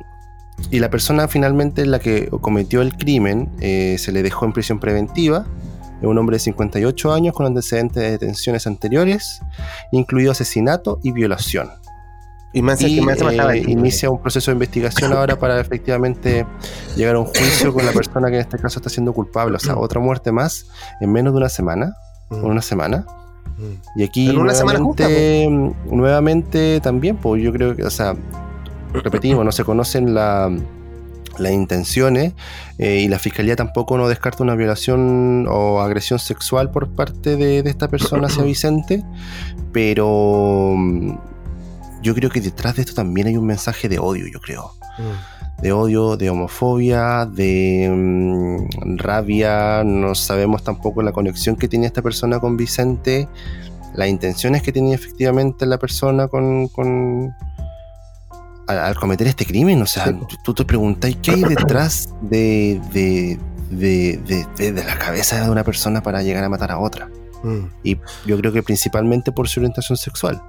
[0.70, 4.78] y la persona finalmente la que cometió el crimen eh, se le dejó en prisión
[4.78, 5.46] preventiva.
[6.00, 9.40] Es un hombre de 58 años con antecedentes de detenciones anteriores,
[9.92, 11.70] incluido asesinato y violación.
[12.52, 16.46] Y hace Y más eh, inicia un proceso de investigación ahora para efectivamente
[16.96, 19.56] llegar a un juicio con la persona que en este caso está siendo culpable.
[19.56, 20.66] O sea, otra muerte más
[21.00, 21.94] en menos de una semana.
[22.30, 23.04] Mm, Una semana.
[23.56, 24.00] mm.
[24.00, 25.48] Y aquí En una semana nuevamente,
[25.90, 28.16] nuevamente también, pues yo creo que, o sea,
[28.92, 30.50] repetimos, no se conocen la-
[31.38, 32.34] las intenciones
[32.78, 37.62] eh, y la fiscalía tampoco no descarta una violación o agresión sexual por parte de,
[37.62, 39.02] de esta persona hacia Vicente,
[39.72, 41.12] pero mm,
[42.02, 45.62] yo creo que detrás de esto también hay un mensaje de odio, yo creo Mm.
[45.62, 49.82] de odio, de homofobia, de mm, rabia.
[49.84, 53.28] No sabemos tampoco la conexión que tenía esta persona con Vicente,
[53.94, 56.68] las intenciones que tenía efectivamente la persona con.
[56.68, 57.34] con-
[58.66, 59.80] al, al cometer este crimen.
[59.82, 63.38] O sea, Sí, tú te preguntas, ¿qué hay detrás de, de,
[63.70, 67.08] de, de- de- de la cabeza de una persona para llegar a matar a otra?
[67.42, 67.64] Mm.
[67.82, 67.96] Y
[68.26, 70.42] yo creo que principalmente por su orientación sexual.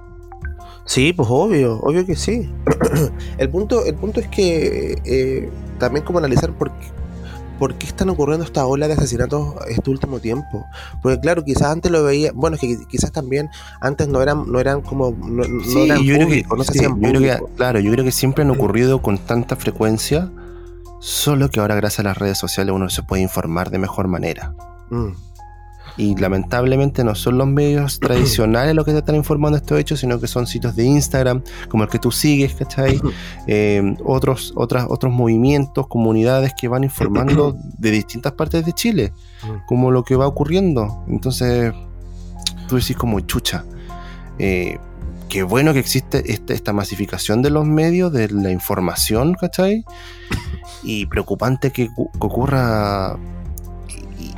[0.84, 2.50] Sí, pues obvio, obvio que sí.
[3.38, 5.48] el, punto, el punto es que eh,
[5.78, 6.86] también como analizar por qué,
[7.62, 10.66] por qué están ocurriendo esta ola de asesinatos este último tiempo.
[11.00, 14.58] Porque claro, quizás antes lo veía, bueno, es que quizás también antes no eran, no
[14.58, 17.20] eran como, no, no Sí, eran yo creo que, no se sí, hacían yo creo
[17.20, 20.28] que- claro, yo creo que siempre han ocurrido con tanta frecuencia,
[20.98, 24.56] solo que ahora gracias a las redes sociales uno se puede informar de mejor manera.
[24.90, 25.10] Mm.
[25.98, 30.18] Y lamentablemente no son los medios tradicionales los que te están informando estos hechos, sino
[30.18, 33.00] que son sitios de Instagram, como el que tú sigues, ¿cachai?
[33.46, 39.12] Eh, otros, otras, otros movimientos, comunidades que van informando de distintas partes de Chile,
[39.66, 41.04] como lo que va ocurriendo.
[41.08, 41.72] Entonces,
[42.68, 43.64] tú decís como chucha.
[44.38, 44.78] eh,
[45.28, 49.84] qué bueno que existe esta, esta masificación de los medios, de la información, ¿cachai?
[50.84, 53.16] Y preocupante que, cu- que ocurra.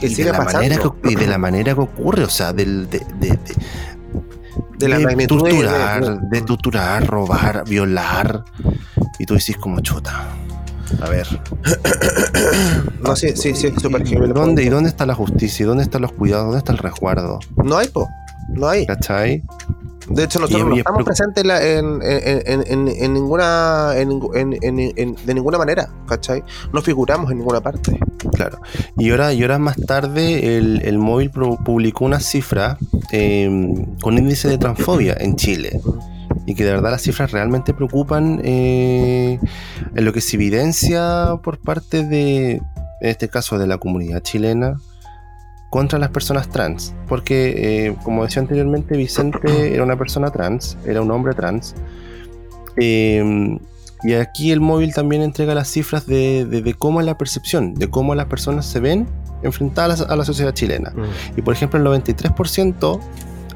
[0.07, 2.99] Y- de la manera que, y de la manera que ocurre, o sea, del, de,
[3.19, 3.39] de- de-
[4.79, 8.45] De la magnitud de- torturar, de- torturar, robar, violar.
[9.19, 10.27] Y tú decís como chuta.
[11.01, 11.27] A ver,
[13.03, 15.65] No, sí, sí, sí, es súper ¿y heavy el dónde, ¿y dónde está la justicia?
[15.65, 16.45] ¿Y dónde están los cuidados?
[16.47, 17.39] ¿Dónde está el resguardo?
[17.57, 18.09] No hay, po.
[18.49, 18.87] No hay.
[18.87, 19.43] ¿Cachai?
[20.09, 23.91] De hecho, nosotros no estamos presentes en, ninguna.
[23.91, 26.43] De ninguna manera, ¿cachai?
[26.73, 27.99] No figuramos en ninguna parte.
[28.35, 28.61] Claro.
[28.99, 32.79] Y ahora, y horas más tarde, el, el móvil publicó una cifra
[33.13, 35.81] eh, con índice de transfobia en Chile.
[36.47, 39.39] Y que de verdad las cifras realmente preocupan eh,
[39.95, 44.77] en lo que se evidencia por parte de, en este caso, de la comunidad chilena
[45.75, 46.95] contra las personas trans.
[47.09, 51.75] Porque, eh, como decía anteriormente, Vicente era una persona trans, era un hombre trans.
[52.77, 53.59] Eh,
[54.05, 57.75] y aquí el móvil también entrega las cifras de, de- de cómo es la percepción,
[57.75, 59.09] de cómo las personas se ven
[59.43, 60.93] enfrentadas a la, a la sociedad chilena.
[61.37, 63.01] Y por ejemplo, el 93%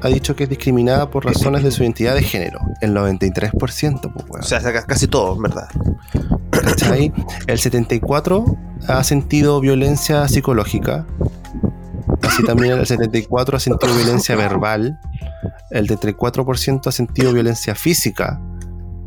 [0.01, 2.59] ha dicho que es discriminada por razones de su identidad de género.
[2.81, 4.41] El 93%, pues, weón.
[4.41, 5.67] O sea, ca- casi todo, en verdad.
[6.51, 7.13] ¿cachai?
[7.47, 8.57] El 74%
[8.89, 11.05] ha sentido violencia psicológica.
[12.29, 14.99] Así también el 74% ha sentido violencia verbal.
[15.71, 18.39] El 34% ha sentido violencia física.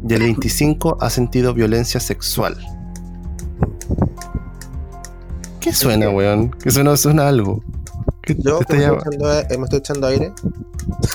[0.09, 2.57] Y el 25% ha sentido violencia sexual.
[5.61, 6.51] ¿Qué suena, weón?
[6.51, 7.63] ¿Qué suena, suena algo?
[8.23, 10.33] ¿Qué Yo te que me, está estoy echando, eh, me estoy echando aire.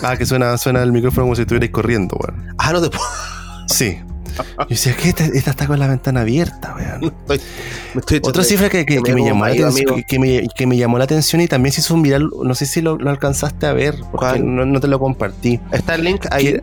[0.04, 2.56] Ah, que suena, suena el micrófono como si estuvierais corriendo, weón.
[2.58, 3.04] Ah, no te puedo.
[3.68, 4.00] Sí.
[4.60, 5.10] Yo decía, ¿qué?
[5.10, 7.14] Esta, esta está con la ventana abierta, weón.
[8.24, 10.06] Otra cifra que, que- que que me llamó la marido, atención, amigo.
[10.08, 12.66] que, me, que me llamó la atención y también se hizo un viral, no sé
[12.66, 13.96] si lo, lo alcanzaste a ver,
[14.40, 15.60] no, no te lo compartí.
[15.72, 16.60] Está el link ahí.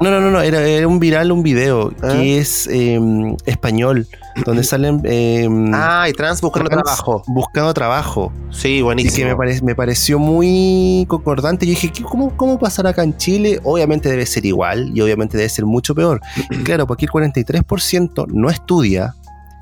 [0.00, 2.12] No, no, no, no, era, era un viral, un video Ah.
[2.12, 3.00] que es eh,
[3.46, 4.06] español,
[4.44, 7.22] donde salen eh, Ah, y trans buscando trans trabajo.
[7.26, 8.32] buscando trabajo.
[8.50, 9.16] Sí, Y buenísimo.
[9.16, 11.66] que me, pare- me pareció muy concordante.
[11.66, 13.60] Yo dije, ¿qué- ¿cómo, ¿cómo pasará acá en Chile?
[13.64, 16.20] Obviamente debe ser igual y obviamente debe ser mucho peor.
[16.50, 19.14] Y claro, porque el 43% no estudia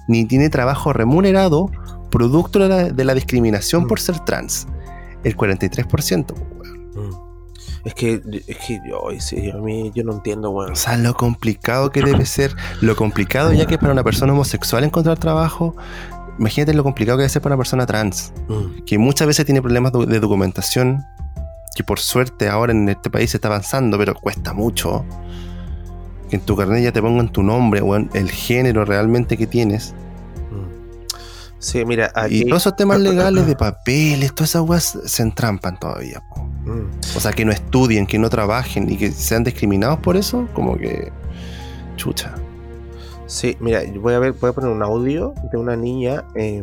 [0.08, 1.70] ni tiene trabajo remunerado
[2.10, 4.66] producto de la, de la discriminación por ser trans.
[5.24, 6.34] El 43%.
[7.86, 10.72] Es que, es que yo, sí, a mí, yo no entiendo, weón.
[10.72, 14.32] O sea, lo complicado que debe ser, lo complicado ya que es para una persona
[14.32, 15.76] homosexual encontrar trabajo,
[16.36, 18.84] imagínate lo complicado que debe ser para una persona trans, Mm.
[18.84, 21.04] que muchas veces tiene problemas de documentación,
[21.76, 25.04] que por suerte ahora en este país se está avanzando, pero cuesta mucho.
[26.28, 29.94] Que en tu carnet ya te pongan tu nombre, weón, el género realmente que tienes.
[31.58, 32.42] Sí, mira, aquí.
[32.42, 36.22] Y todos esos temas legales de papeles, todas esas weas se entrampan todavía.
[36.64, 37.16] Mm.
[37.16, 40.76] O sea, que no estudien, que no trabajen y que sean discriminados por eso, como
[40.76, 41.10] que
[41.96, 42.34] chucha.
[43.26, 46.62] Sí, mira, voy a ver, voy a poner un audio de una niña eh,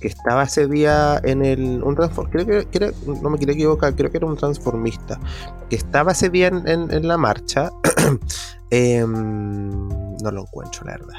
[0.00, 1.82] que estaba ese día en el.
[1.82, 2.92] Un transfor- creo que,
[3.22, 5.18] no me quiero equivocar, creo que era un transformista.
[5.70, 7.70] Que estaba ese día en, en- en la marcha.
[8.70, 11.14] em, no lo encuentro, la verdad.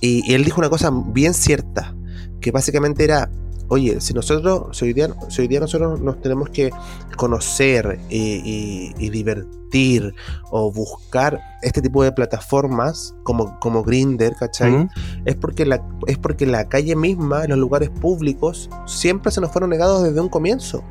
[0.00, 1.94] Y, y él dijo una cosa bien cierta,
[2.42, 3.30] que básicamente era.
[3.68, 6.70] Oye, si nosotros, si hoy día, si hoy día nosotros nos tenemos que
[7.16, 10.14] conocer y, y- y divertir
[10.50, 14.72] o buscar este tipo de plataformas como, como Grinder, ¿cachai?
[14.72, 14.88] ¿Mm?
[15.24, 19.50] Es porque la, es porque la calle misma, en los lugares públicos, siempre se nos
[19.52, 20.82] fueron negados desde un comienzo.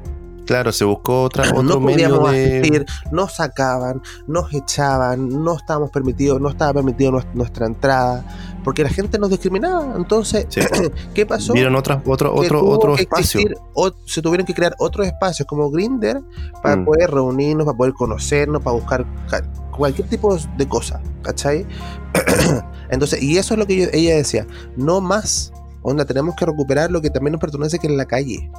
[0.45, 2.45] Claro, se buscó otra, otro no medio podíamos de.
[2.59, 8.25] asistir, nos sacaban, nos echaban, no estábamos permitidos, no estaba permitido nues- nuestra entrada,
[8.63, 9.93] porque la gente nos discriminaba.
[9.95, 10.61] Entonces, Sí.
[11.13, 11.53] ¿qué pasó?
[11.53, 13.39] Vieron otro, otro, otro espacio.
[13.39, 16.21] existir o- se tuvieron que crear otros espacios como Grinder
[16.61, 16.85] para Mm.
[16.85, 21.65] poder reunirnos, para poder conocernos, para buscar ca- cualquier tipo de cosa, ¿cachai?
[22.89, 26.91] Entonces, y eso es lo que yo- ella decía, no más, onda, tenemos que recuperar
[26.91, 28.51] lo que también nos pertenece que es la calle,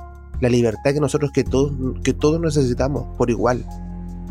[0.43, 1.73] la libertad que nosotros que todos,
[2.05, 3.65] que todos necesitamos por igual.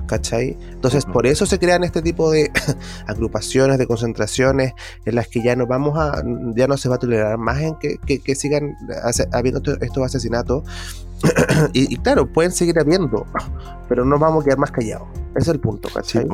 [0.07, 0.57] ¿Cachai?
[0.73, 2.51] Entonces, por eso se crean este tipo de
[3.07, 4.73] agrupaciones, de concentraciones,
[5.05, 6.21] en las que ya no vamos a,
[6.53, 10.03] ya no se va a tolerar más en que, que- que sigan hace- habiendo estos-
[10.05, 10.63] asesinatos.
[11.73, 13.25] y, y claro, pueden seguir habiendo,
[13.87, 15.07] pero no vamos a quedar más callados.
[15.29, 16.27] Ese es el punto, ¿cachai?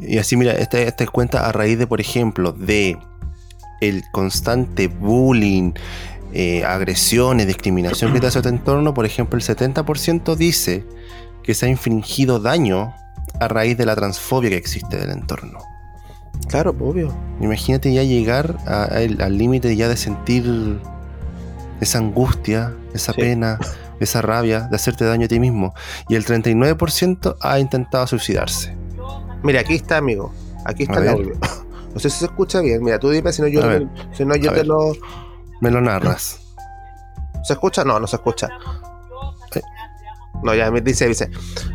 [0.00, 2.98] y así, mira, esta, esta cuenta a raíz de, por ejemplo, de
[3.80, 5.72] el constante bullying,
[6.32, 10.84] eh, agresiones, discriminación que te hace tu entorno, por ejemplo, el 70% dice
[11.42, 12.94] que se ha infringido daño
[13.40, 15.58] a raíz de la transfobia que existe del entorno.
[16.48, 17.14] Claro, pues, obvio.
[17.40, 20.80] Imagínate ya llegar a- a el- al límite ya de sentir
[21.80, 23.20] esa angustia, esa Sí.
[23.20, 23.58] pena,
[24.00, 25.74] esa rabia de hacerte daño a ti mismo.
[26.08, 28.74] Y el 39% ha intentado suicidarse.
[29.42, 30.32] Mira, aquí está, amigo.
[30.64, 31.34] Aquí está A el audio.
[31.92, 32.84] No sé si se escucha bien.
[32.84, 33.88] Mira, tú dime si no yo, A ver.
[34.12, 34.66] si no yo A te ver.
[34.68, 34.92] lo.
[35.60, 36.40] Me lo narras.
[37.44, 37.84] ¿Se escucha?
[37.84, 38.48] No, no se escucha.
[39.54, 39.60] Eh.
[40.42, 41.30] No, ya me dice, dice.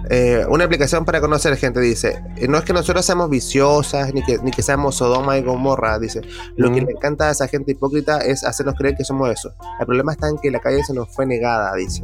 [0.09, 2.23] eh, una aplicación para conocer gente, dice.
[2.37, 5.99] eh, no es que nosotros seamos viciosas, ni que, ni que seamos Sodoma y Gomorra,
[5.99, 6.21] dice.
[6.55, 6.85] Lo que Mm.
[6.85, 9.53] le encanta a esa gente hipócrita es hacernos creer que somos eso.
[9.79, 12.03] El problema está en que la calle se nos fue negada, dice.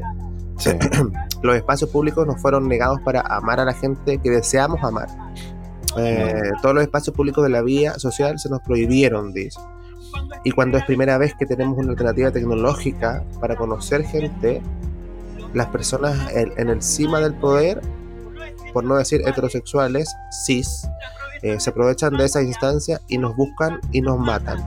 [0.58, 0.72] Sí.
[1.42, 5.08] Los espacios públicos nos fueron negados para amar a la gente que deseamos amar.
[5.98, 9.60] Eh, todos los espacios públicos de la vía social se nos prohibieron, dice.
[10.44, 14.62] Y cuando es primera vez que tenemos una alternativa tecnológica para conocer gente,
[15.54, 17.82] las personas en, en el cima del poder,
[18.74, 20.14] por no decir heterosexuales,
[20.46, 20.88] cis,
[21.42, 24.60] eh, se aprovechan de esa instancia y nos buscan y nos matan.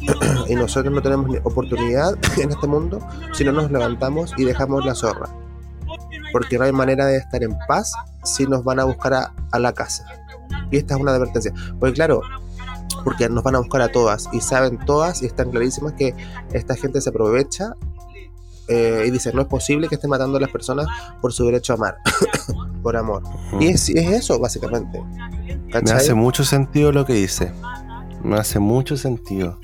[0.48, 3.00] y nosotros no tenemos ni oportunidad en este mundo
[3.32, 5.28] si no nos levantamos y dejamos la zorra.
[6.32, 7.92] Porque no hay manera de estar en paz
[8.24, 10.04] si nos van a buscar a, a la casa.
[10.70, 11.52] Y esta es una advertencia.
[11.78, 12.22] Porque claro,
[13.04, 16.14] porque nos van a buscar a todas y saben todas y están clarísimas que
[16.52, 17.74] esta gente se aprovecha
[18.68, 20.86] eh, y dice, no es posible que estén matando a las personas
[21.22, 21.96] por su derecho a amar,
[22.82, 23.22] por amor.
[23.60, 25.02] Y es, es eso, básicamente.
[25.82, 27.50] Me hace mucho sentido lo que dice.
[28.22, 29.58] Me hace mucho sentido.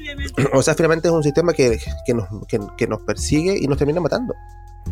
[0.55, 3.77] O sea, finalmente es un sistema que, que, nos, que, que nos persigue y nos
[3.79, 4.35] termina matando.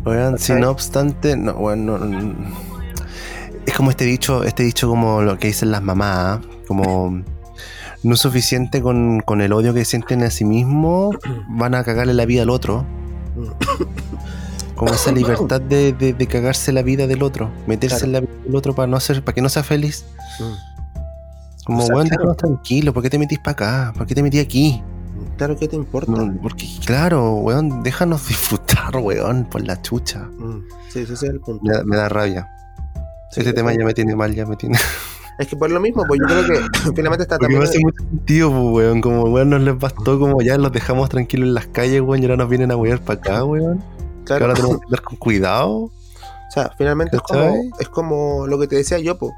[0.05, 2.73] Oigan, si no obstante, no, bueno, no- no-
[3.65, 7.21] es como este dicho, este dicho como lo que dicen las mamás, como
[8.03, 11.15] no es suficiente con, con el odio que sienten a sí mismos,
[11.49, 12.85] van a cagarle la vida al otro.
[14.75, 18.05] Como esa libertad de, de- de cagarse la vida del otro, meterse Claro.
[18.07, 20.05] en la vida del otro para no ser, para que no sea feliz.
[21.65, 22.21] Como, O sea, weón, claro.
[22.23, 23.93] déjanos tranquilo, ¿por qué te metís para acá?
[23.97, 24.83] ¿Por qué te metí aquí?
[25.37, 26.11] Claro, ¿qué te importa?
[26.11, 30.19] No, porque, claro, weón, déjanos disfrutar, weón, por la chucha.
[30.37, 30.61] Mm,
[30.91, 31.63] Sí, ese es el punto.
[31.63, 32.47] Me da, me da rabia.
[33.31, 34.77] Sí, este tema ya me tiene mal, ya me tiene.
[35.39, 37.59] Es que por lo mismo, pues yo creo que finalmente está también.
[37.59, 39.01] no hace mucho sentido, pues, weón.
[39.01, 42.25] Como, weón, nos les bastó como ya los dejamos tranquilos en las calles, weón, y
[42.25, 43.79] ahora nos vienen a huear para acá, weón.
[44.19, 45.71] Que claro, ahora tenemos que andar con cuidado.
[45.75, 45.91] o
[46.53, 49.31] sea, finalmente es como, es como lo que te decía yo, pues.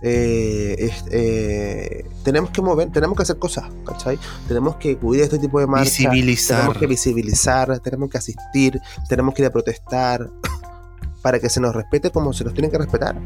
[0.00, 4.16] Eh, es- eh, tenemos que mover, tenemos que hacer cosas, ¿cachai?
[4.46, 5.92] Tenemos que cuidar este tipo de marchas.
[5.98, 6.58] Visibilizar.
[6.58, 10.30] Tenemos que visibilizar, tenemos que asistir, tenemos que ir a protestar
[11.22, 13.16] para que se nos respete como se nos tiene que respetar,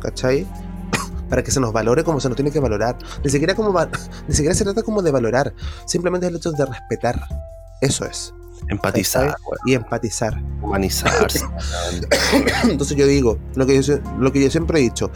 [0.00, 0.46] ¿cachai?
[1.34, 2.96] Para que se nos valore como se nos tiene que valorar.
[3.24, 3.88] Ni siquiera, como va-
[4.28, 5.52] ni siquiera se trata como de valorar,
[5.84, 7.20] simplemente el hecho de respetar.
[7.80, 8.32] Eso es.
[8.68, 9.58] Empatizar, weón.
[9.66, 10.40] Y empatizar.
[10.62, 11.40] Humanizarse.
[12.70, 15.10] Entonces yo digo, lo que yo, lo que yo siempre he dicho,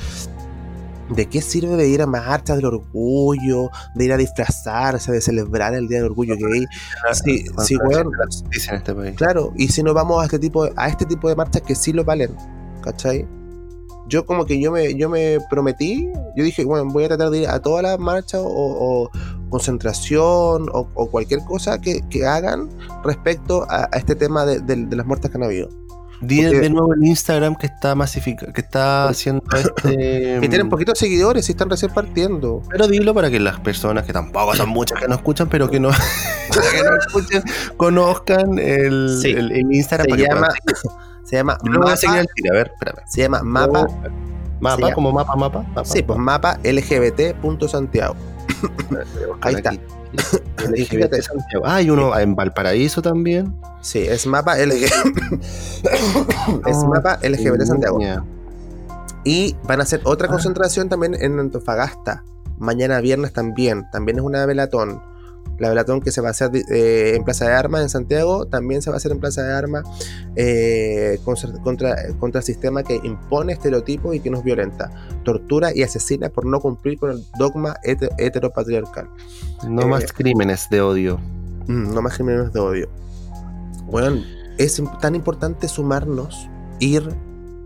[1.09, 5.73] ¿de qué sirve de ir a marchas del orgullo, de ir a disfrazarse, de celebrar
[5.75, 6.67] el Día del Orgullo Gay?
[7.15, 7.77] Sí, sí,
[8.71, 9.17] en este país.
[9.17, 11.77] Claro, y si no vamos a este tipo de, a este tipo de marchas que
[11.77, 12.37] sí lo valen,
[12.83, 13.25] ¿cachai?
[14.09, 17.39] Yo como que yo me, yo me prometí, yo dije, bueno, voy a tratar de
[17.41, 19.11] ir a todas las marchas o, o
[19.51, 22.69] concentración o, o cualquier cosa que, que hagan
[23.05, 25.69] respecto a, a este tema de, de- de las muertes que han habido.
[26.21, 30.39] Di Porque- de nuevo el Instagram que está masificado, que está haciendo este.
[30.41, 32.63] Que tienen poquitos seguidores y están recién partiendo.
[32.71, 35.79] Pero dilo para que las personas, que tampoco son muchas que no escuchan, pero que
[35.79, 35.91] no,
[36.73, 37.43] que no escuchen,
[37.77, 39.31] conozcan el, Sí.
[39.31, 40.07] el, el Instagram.
[40.07, 40.49] Se para que llama,
[41.29, 43.03] se llama Yo lo voy a mapa, seguir al tiro, a ver, espérame.
[43.07, 43.87] se llama mapa,
[44.61, 45.63] Mapa, se llama- como mapa, mapa.
[45.63, 45.85] mapa.
[45.85, 48.15] sí, pues mapa LGBT.santiago.
[49.43, 49.73] ahí está.
[50.89, 51.65] Fíjate, Santiago.
[51.67, 53.55] Ah, hay uno en Valparaíso también.
[53.83, 54.85] Sí, es mapa LG...
[56.67, 57.99] es mapa LGBT Santiago.
[59.25, 60.09] Y van a hacer Ah.
[60.09, 62.25] otra concentración también en Antofagasta.
[62.59, 63.85] Mañana viernes también.
[63.93, 65.03] También es una velatón.
[65.59, 68.81] La velatón que se va a hacer eh, en Plaza de Armas en Santiago, también
[68.83, 69.85] se va a hacer en Plaza de Armas
[70.37, 74.91] eh, contra, el sistema que impone estereotipos y que nos violenta,
[75.25, 79.09] tortura y asesina por no cumplir con el dogma hete- heteropatriarcal.
[79.69, 81.19] No Eh, más crímenes de odio.
[81.67, 82.89] Mm, no más crímenes de odio.
[83.91, 84.23] Bueno,
[84.59, 86.49] es tan importante sumarnos,
[86.79, 87.09] ir,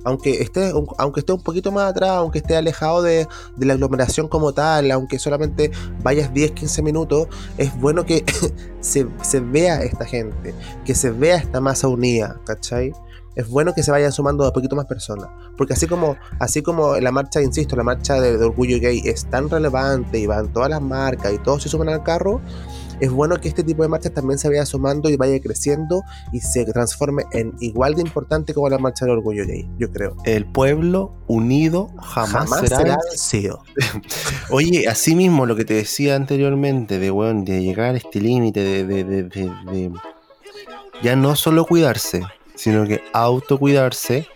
[0.04, 3.26] aunque esté, un- aunque esté un poquito más atrás, aunque esté alejado de,
[3.58, 5.70] la aglomeración como tal, aunque solamente
[6.02, 7.28] vayas 10, 15 minutos,
[7.58, 8.24] es bueno que
[8.80, 12.92] se, se vea esta gente, que se vea esta masa unida, ¿cachai?
[13.34, 15.28] Es bueno que se vayan sumando a poquito más personas.
[15.56, 19.24] Porque así como, así como la marcha, insisto, la marcha de, de orgullo gay es
[19.24, 22.42] tan relevante y van todas las marcas y todos se suman al carro,
[23.02, 26.38] es bueno que este tipo de marchas también se vaya sumando y vaya creciendo y
[26.40, 30.16] se transforme en igual de importante como la marcha del orgullo gay, yo creo.
[30.24, 32.76] El pueblo unido jamás, Jamás será.
[32.76, 33.62] será vencido.
[34.50, 38.60] Oye, así mismo lo que te decía anteriormente, de weón, de llegar a este límite
[38.60, 39.90] de, de- de- de- de
[41.02, 42.22] ya no solo cuidarse,
[42.54, 44.28] sino que autocuidarse.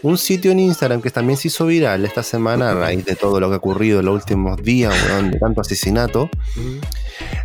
[0.00, 3.40] Un sitio en Instagram que también se hizo viral esta semana a raíz de todo
[3.40, 6.30] lo que ha ocurrido en los últimos días, weón, de tanto asesinato.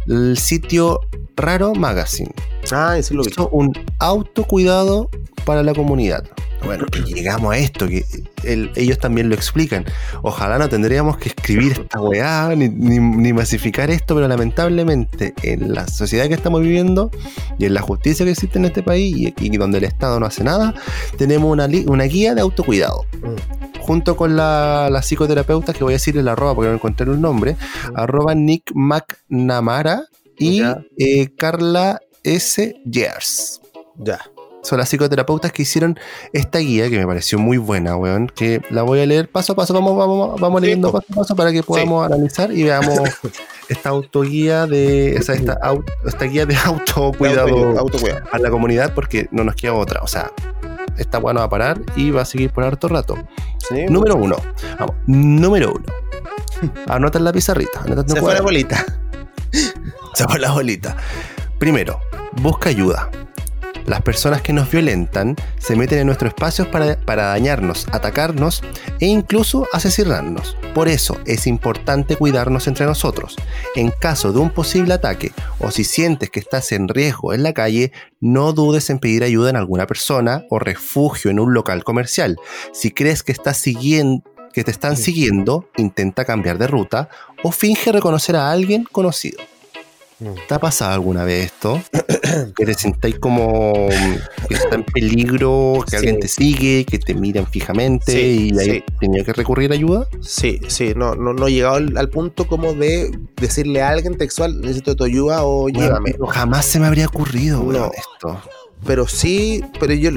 [0.07, 0.99] El sitio
[1.35, 2.31] Raro Magazine
[2.71, 3.29] Ah, sí lo vi.
[3.31, 5.09] hizo un autocuidado
[5.45, 6.23] para la comunidad.
[6.63, 8.05] Bueno, que llegamos a esto, que
[8.43, 9.83] el- ellos también lo explican.
[10.21, 15.73] Ojalá no tendríamos que escribir esta weá, ni, ni- ni masificar esto, pero lamentablemente en
[15.73, 17.11] la sociedad que estamos viviendo
[17.59, 20.25] y en la justicia que existe en este país y aquí donde el Estado no
[20.25, 20.73] hace nada,
[21.17, 23.05] tenemos una, una guía de autocuidado.
[23.21, 23.72] Mm.
[23.85, 27.19] Junto con la, la psicoterapeuta, que voy a decirle el arroba porque no encontré el
[27.19, 27.57] nombre,
[27.95, 30.05] arroba Nick McNamara
[30.37, 30.61] y
[30.97, 32.75] eh, Carla S.
[32.85, 33.61] Years
[33.97, 34.19] Ya.
[34.63, 35.99] son las psicoterapeutas que hicieron
[36.31, 38.27] esta guía que me pareció muy buena, weón.
[38.33, 41.15] Que la voy a leer paso a paso, vamos, vamos, vamos Sí, leyendo paso a
[41.15, 42.97] paso para que podamos analizar y veamos
[43.69, 45.17] esta autoguía de.
[45.19, 45.59] O sea, esta,
[46.05, 48.21] esta guía de autocuidado Auto- autocuidado.
[48.31, 50.01] a la comunidad porque no nos queda otra.
[50.01, 50.31] O sea,
[50.97, 53.17] esta weá no va a parar y va a seguir por harto rato.
[53.57, 53.85] Sí.
[53.89, 54.35] Número uno.
[54.79, 55.85] Vamos, número uno.
[56.87, 57.81] Anota en la pizarrita.
[57.81, 58.85] Anota Se fue la bolita.
[60.13, 60.95] Se fue la bolita.
[61.59, 61.99] Primero,
[62.41, 63.09] busca ayuda.
[63.85, 68.61] Las personas que nos violentan se meten en nuestros espacios para, para dañarnos, atacarnos
[68.99, 70.55] e incluso asesinarnos.
[70.73, 73.35] Por eso es importante cuidarnos entre nosotros.
[73.75, 77.53] En caso de un posible ataque o si sientes que estás en riesgo en la
[77.53, 82.37] calle, no dudes en pedir ayuda en alguna persona o refugio en un local comercial.
[82.71, 84.23] Si crees que estás siguiendo
[84.53, 87.09] que te están siguiendo, intenta cambiar de ruta
[87.41, 89.39] o finge reconocer a alguien conocido.
[90.47, 91.81] ¿Te ha pasado alguna vez esto?
[92.55, 93.87] que te sentáis como
[94.47, 95.95] que está en peligro, que Sí.
[95.97, 98.83] alguien te sigue, que te miran fijamente Sí, y ahí sí.
[98.99, 100.07] tenía que recurrir a ayuda.
[100.21, 104.17] Sí, sí, no, no, no he llegado al, al punto como de decirle a alguien
[104.17, 106.11] textual, necesito tu ayuda o llévame.
[106.17, 107.61] Bueno, jamás se me habría ocurrido,
[107.93, 108.41] esto.
[108.85, 110.09] Pero sí, pero yo,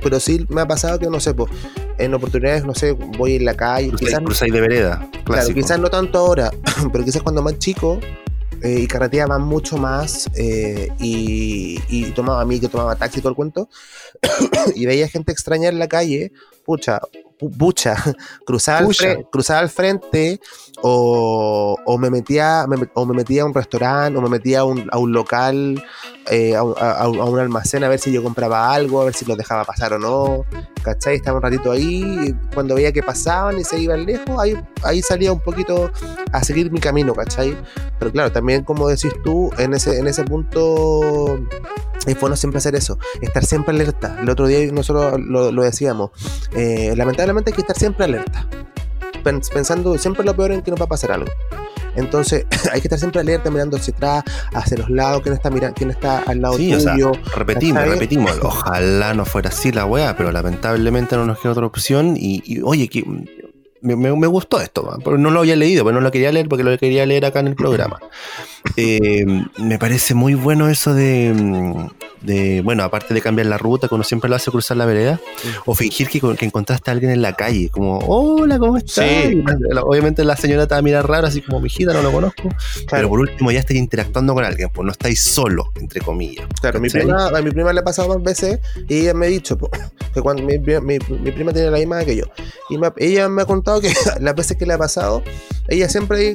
[0.00, 1.50] pero sí me ha pasado que no sé, pues,
[1.98, 4.96] en oportunidades, no sé, voy en la calle, Cruzáis quizás, cruzáis de vereda.
[5.10, 5.54] claro, Clásico.
[5.60, 6.50] quizás no tanto ahora,
[6.92, 7.98] pero quizás cuando más chico
[8.62, 13.36] eh, y carreteaba mucho más eh, y, y tomaba mí que tomaba taxi todo el
[13.36, 13.68] cuento
[14.74, 16.32] y veía gente extraña en la calle,
[16.64, 17.00] pucha,
[17.38, 17.96] pu- pucha,
[18.46, 18.86] cruzaba, al
[19.30, 20.40] cruzaba al frente
[20.82, 24.64] o, o me metía me o me metía a un restaurante o me metía a
[24.64, 25.82] un, a un local
[26.30, 29.64] eh, a, un- almacén a ver si yo compraba algo a ver si los dejaba
[29.64, 30.44] pasar o no
[30.82, 31.16] ¿cachai?
[31.16, 35.02] estaba un ratito ahí y cuando veía que pasaban y se iban lejos ahí, ahí
[35.02, 35.90] salía un poquito
[36.32, 37.56] a seguir mi camino ¿cachai?
[37.98, 41.38] pero claro también como decís tú en ese, en ese punto
[42.06, 44.18] es bueno siempre hacer eso, estar siempre alerta.
[44.20, 46.10] El otro día nosotros lo, decíamos,
[46.52, 48.44] eh, lamentablemente hay que estar siempre alerta,
[49.22, 51.30] pensando siempre lo peor en que nos va a pasar algo.
[51.94, 55.74] Entonces hay que estar siempre alerta, mirando hacia atrás, hacia los lados, quién está mirando,
[55.74, 57.12] quién está al lado Sí, o sea, tuyo.
[57.36, 58.38] repetimos, repetimos.
[58.42, 62.16] Ojalá no fuera así la weá, pero lamentablemente no nos queda otra opción.
[62.16, 63.04] Y, y, oye, que
[63.82, 66.64] me, me- gustó esto, pero no lo había leído, pero no lo quería leer porque
[66.64, 67.98] lo quería leer acá en el programa.
[68.76, 69.24] Eh,
[69.58, 71.88] me parece muy bueno eso de,
[72.22, 75.20] de, bueno, aparte de cambiar la ruta, que uno siempre lo hace cruzar la vereda,
[75.66, 79.04] o fingir que, que encontraste a alguien en la calle, como, hola, ¿cómo estás?
[79.28, 79.42] Sí.
[79.82, 82.42] Obviamente la señora te va a mirar raro, así como, mijita, no lo conozco.
[82.44, 86.46] Pero Claro, por último ya estáis interactuando con alguien, pues no estáis solo, entre comillas.
[86.60, 89.28] claro, mi prima, a mi prima le ha pasado más veces y ella me ha
[89.28, 89.68] dicho po,
[90.14, 92.24] que cuando mi, mi- mi prima tiene la misma que yo.
[92.70, 95.22] Y me ella me ha contado que las veces que le ha pasado,
[95.68, 96.34] ella siempre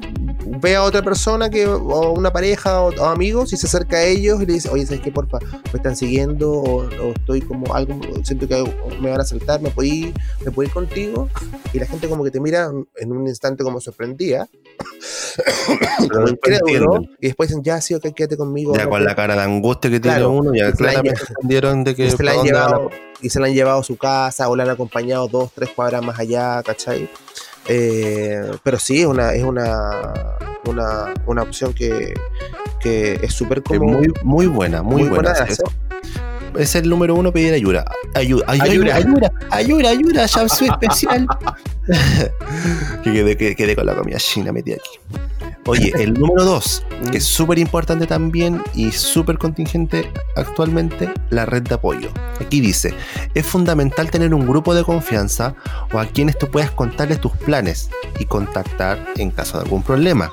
[0.62, 4.04] ve a otra persona que o una pareja o, o amigos y se acerca a
[4.04, 5.12] ellos y le dice, oye, ¿sabes qué?
[5.12, 8.64] Porfa, me están siguiendo o, o estoy como algo, siento que
[9.02, 10.14] me van a saltar, ¿me puedo ir,
[10.46, 11.28] me puedo ir contigo?
[11.74, 14.48] Y la gente como que te mira en un instante como sorprendida,
[16.12, 18.76] como incrédulo, y después dicen, ya, sí, ok, quédate conmigo.
[18.76, 20.32] Ya no con la cara de angustia que tiene Claro.
[20.32, 22.90] uno, ya claramente entendieron de que y se, la han la- llevado,
[23.22, 26.04] y se la han llevado a su casa o la han acompañado dos, tres cuadras
[26.04, 27.10] más allá, ¿cachai?
[27.70, 29.92] Eh, pero sí, es una, es una,
[30.66, 32.14] una, una opción que,
[32.80, 35.32] que es súper como muy, muy buena, muy, muy buena.
[35.34, 36.62] buena de Es, hacer.
[36.62, 37.86] es el número uno pedir ayuda.
[38.16, 38.96] Ayuda, ayuda, Ayuda.
[38.96, 41.28] ayuda, ayuda, ayuda, ya soy especial.
[43.04, 45.26] que quedé, que con la comida china metida aquí.
[45.68, 51.62] Oye, el número dos, que es súper importante también y súper contingente actualmente, la red
[51.64, 52.10] de apoyo.
[52.40, 52.94] Aquí dice,
[53.34, 55.56] es fundamental tener un grupo de confianza
[55.94, 57.90] o a quienes tú puedas contarles tus planes
[58.20, 60.32] y contactar en caso de algún problema.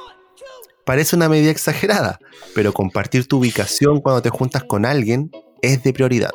[0.85, 2.19] Parece una medida exagerada,
[2.55, 5.31] pero compartir tu ubicación cuando te juntas con alguien
[5.63, 6.31] es de prioridad.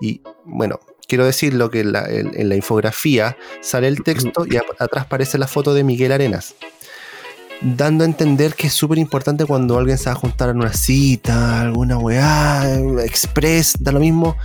[0.00, 4.56] Y bueno, quiero decirlo que en la, en- en la infografía sale el texto y
[4.56, 6.54] a- atrás aparece la foto de Miguel Arenas.
[7.62, 10.72] Dando a entender que es súper importante cuando alguien se va a juntar en una
[10.72, 14.36] cita, alguna weá, express, da lo mismo.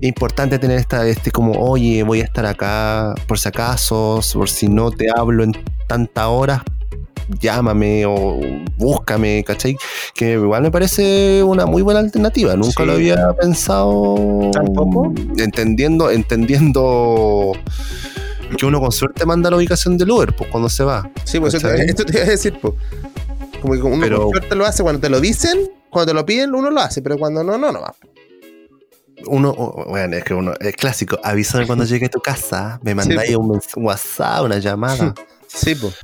[0.00, 4.48] Es importante tener esta, este como, oye, voy a estar acá por si acaso, por
[4.48, 5.52] si no te hablo en
[5.86, 6.62] tantas horas,
[7.40, 8.40] llámame o
[8.78, 9.76] búscame, ¿cachai?
[10.14, 12.56] Que igual me parece una muy buena alternativa.
[12.56, 12.86] Nunca Sí.
[12.86, 14.50] lo había pensado.
[14.52, 15.12] ¿Tampoco?
[15.36, 17.52] Entendiendo, entendiendo
[18.56, 21.10] que uno con suerte manda la ubicación del Uber, pues cuando se va.
[21.24, 21.68] Sí, pues esto
[22.04, 22.74] te iba a decir, pues.
[23.60, 26.24] Como que uno Pero- con suerte lo hace cuando te lo dicen, cuando te lo
[26.26, 27.94] piden, uno lo hace, pero cuando no, no, no va.
[29.26, 29.52] Uno,
[29.88, 33.48] bueno, es que uno, es clásico, avísame cuando llegue a tu casa, me mandáis un
[33.48, 35.14] mens- un WhatsApp, una llamada.
[35.48, 35.96] Sí, pues.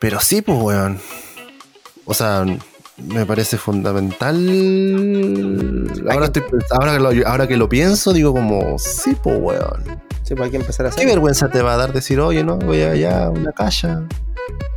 [0.00, 0.98] Pero sí, pues, weón.
[2.04, 2.44] O sea,
[2.98, 4.36] me parece fundamental.
[6.10, 9.82] Ahora, estoy, ahora, que lo, ahora que lo pienso, digo como, sí, pues, weón.
[10.22, 11.12] Sí, pues hay que empezar a ¿Qué hacerlo.
[11.12, 13.88] vergüenza te va a dar decir, oye, no, voy allá a una calle?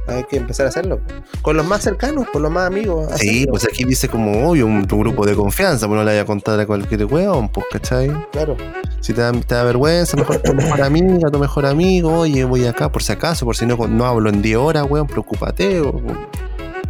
[0.08, 1.02] Hay que empezar a hacerlo.
[1.42, 3.08] Con los más cercanos, con los más amigos.
[3.18, 6.22] Sí, pues aquí dice como, oye, un, tu grupo de confianza, pues no le vaya
[6.22, 8.12] a contar a cualquier weón, pues, ¿cachai?
[8.32, 8.56] Claro.
[9.02, 12.66] Si te da, te da vergüenza, mejor tu mejor amiga, tu mejor amigo, oye, voy
[12.66, 16.02] acá por si acaso, por si no, no hablo en 10 horas, weón, preocúpate, o-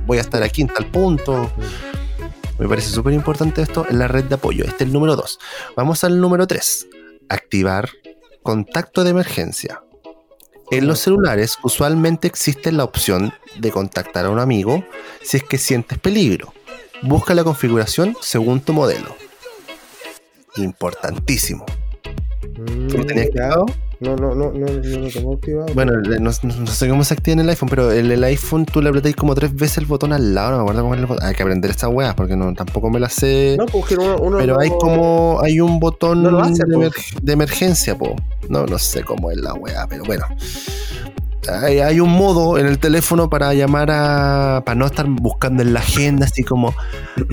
[0.05, 1.51] voy a estar aquí en tal punto.
[2.59, 4.63] Me parece súper importante esto en la red de apoyo.
[4.63, 5.39] Este es el número 2.
[5.75, 6.87] Vamos al número 3.
[7.29, 7.89] Activar
[8.43, 9.81] contacto de emergencia.
[10.71, 14.83] En los celulares usualmente existe la opción de contactar a un amigo
[15.21, 16.53] si es que sientes peligro.
[17.03, 19.15] Busca la configuración según tu modelo.
[20.55, 21.65] Importantísimo.
[22.89, 23.65] ¿Tú lo tenías Mm, activado?
[24.05, 25.65] No, no, no, no, no lo tengo activado.
[25.73, 28.65] Bueno, no, no- no sé cómo se activa en el iPhone, pero en el iPhone
[28.65, 30.99] tú le apretáis como tres veces el botón al lado, no me acuerdo cómo es
[31.01, 31.25] el botón.
[31.25, 33.55] Hay que aprender estas weas porque no, tampoco me las sé.
[33.57, 36.81] no, porque uno, uno pero hay como, hay un botón hace, de, po.
[36.83, 38.15] emer- de emergencia, po.
[38.49, 40.25] No, no sé cómo es la wea, pero bueno.
[41.61, 44.63] Hay, hay un modo en el teléfono para llamar a.
[44.65, 46.73] para no estar buscando en la agenda, así como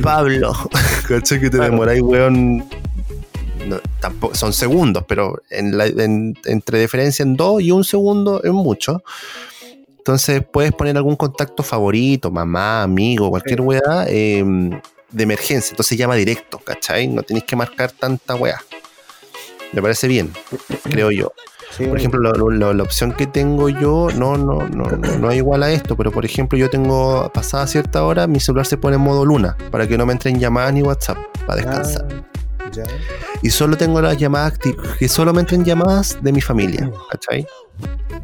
[0.02, 0.52] Pablo.
[1.08, 1.40] ¿Cachai?
[1.40, 1.70] Que te Claro.
[1.70, 2.62] demoráis, weón.
[3.66, 8.42] No, tampoco, son segundos, pero en la- en- entre diferencia en dos y un segundo
[8.42, 9.02] es mucho.
[9.98, 14.44] Entonces puedes poner algún contacto favorito, mamá, amigo, cualquier weá, eh,
[15.10, 15.70] de emergencia.
[15.70, 17.06] Entonces llama directo, ¿cachai?
[17.06, 18.58] No tenéis que marcar tanta weá.
[19.72, 20.32] Me parece bien,
[20.84, 21.32] creo yo.
[21.76, 25.30] Sí, Por ejemplo, lo- lo- la opción que tengo yo no, no, no, no, no
[25.30, 28.76] es igual a esto, pero por ejemplo, yo tengo pasada cierta hora, mi celular se
[28.76, 32.04] pone en modo luna para que no me entren llamadas ni WhatsApp para descansar.
[32.10, 32.31] Ah,
[32.72, 32.84] ya.
[33.42, 37.46] Y solo tengo las llamadas activas, que solo me entren llamadas de mi familia, ¿cachai?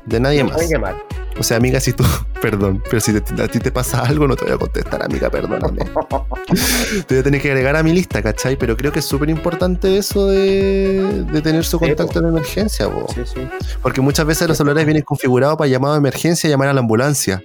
[0.07, 0.69] De nadie más.
[0.71, 0.97] Llamar.
[1.39, 2.05] O sea, amiga, si tú,
[2.43, 5.31] perdón, pero si te- a ti te pasa algo, no te voy a contestar, amiga,
[5.31, 5.79] perdóname.
[7.07, 8.57] te voy a tener que agregar a mi lista, ¿cachai?
[8.57, 12.89] Pero creo que es súper importante eso de, de tener su Sí, contacto de emergencia,
[12.89, 13.07] po.
[13.15, 13.49] Sí, sí.
[13.83, 16.81] Porque muchas veces los celulares vienen configurados para llamado de emergencia y llamar a la
[16.81, 17.43] ambulancia.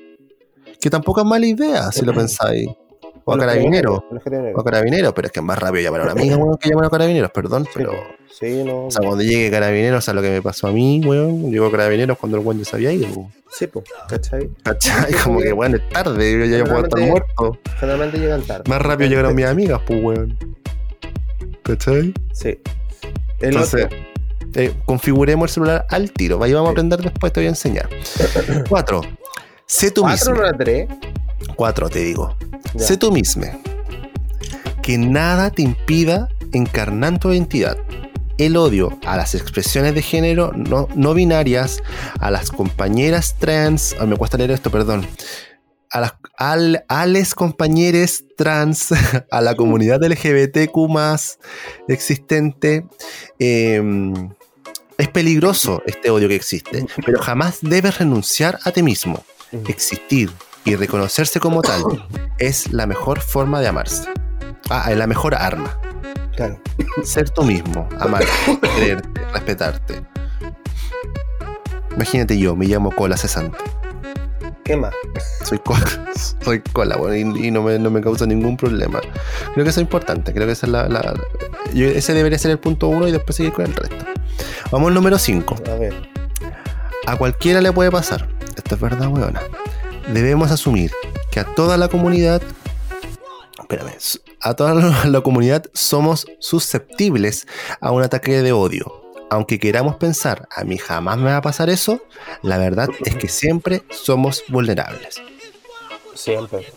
[0.82, 2.68] Que tampoco es mala idea, si lo pensáis.
[3.26, 4.00] O a carabineros.
[4.56, 6.86] O a carabineros, pero es que más rápido llamar a una amiga, weón, que llamar
[6.86, 7.68] a carabineros, perdón.
[7.74, 7.92] Pero,
[8.30, 8.88] Sí, no.
[8.88, 11.72] o sea, cuando llegue carabineros, o sea, lo que me pasó a mí, weón, llegó
[11.72, 13.32] carabineros cuando el weón ya se había ido, weón.
[13.52, 14.50] Sí, pues, ¿cachai?
[14.64, 15.14] ¿Cachai?
[15.24, 17.58] Como que, weón, es tarde, yo ya puedo estar muerto.
[17.80, 18.64] Generalmente llegan tarde.
[18.68, 20.38] Más rápido llegaron mis amigas, pues, weón.
[21.64, 22.14] ¿Cachai?
[22.34, 22.60] Sí.
[23.40, 23.98] El Entonces, otro.
[24.56, 26.42] eh, configuremos el celular al tiro.
[26.44, 27.88] Ahí vamos a aprender después, te voy a enseñar.
[28.70, 29.02] Cuatro.
[29.66, 30.42] Sé tú ¿Cuatro mismo.
[30.44, 30.88] no era tres?
[31.56, 32.36] Cuatro, te digo.
[32.74, 32.86] Ya.
[32.86, 33.46] Sé tú mismo.
[34.82, 37.78] Que nada te impida encarnar tu identidad.
[38.38, 41.84] El odio a las expresiones de género no, no binarias,
[42.20, 45.06] a las compañeras trans, ah, me cuesta leer esto, perdón,
[45.92, 48.90] a las al, a les compañeres trans,
[49.32, 50.76] a la comunidad LGBTQ
[51.88, 52.86] existente,
[53.38, 53.82] eh,
[54.98, 59.24] es peligroso este odio que existe, pero jamás debes renunciar a ti mismo.
[59.68, 60.32] Existir
[60.66, 61.84] y reconocerse como tal
[62.40, 64.10] es la mejor forma de amarse.
[64.70, 65.78] Ah, es la mejor arma.
[66.36, 66.60] Claro.
[67.04, 68.28] Ser tú mismo, amarte,
[68.78, 70.04] quererte, respetarte.
[71.96, 73.58] Imagínate yo, me llamo Cola Cesante.
[74.64, 74.94] ¿Qué más?
[75.44, 75.86] Soy cola,
[76.44, 79.02] soy cola, bueno, y, y no, me, no me causa ningún problema.
[79.54, 81.14] Creo que eso es importante, creo que esa es la, la-
[81.74, 84.06] yo- ese debería ser el punto uno y después seguir con el resto.
[84.72, 85.56] Vamos al número 5.
[85.70, 86.10] A ver.
[87.06, 88.28] A cualquiera le puede pasar.
[88.56, 89.42] Esto es verdad, weona.
[90.10, 90.92] Debemos asumir
[91.32, 92.42] que a toda la comunidad.
[93.60, 93.94] Espérame.
[94.42, 94.74] A toda
[95.06, 97.48] la comunidad somos susceptibles
[97.80, 99.02] a un ataque de odio.
[99.30, 102.04] Aunque queramos pensar, a mí jamás me va a pasar eso,
[102.44, 105.22] la verdad es que siempre somos vulnerables.
[106.14, 106.68] Siempre.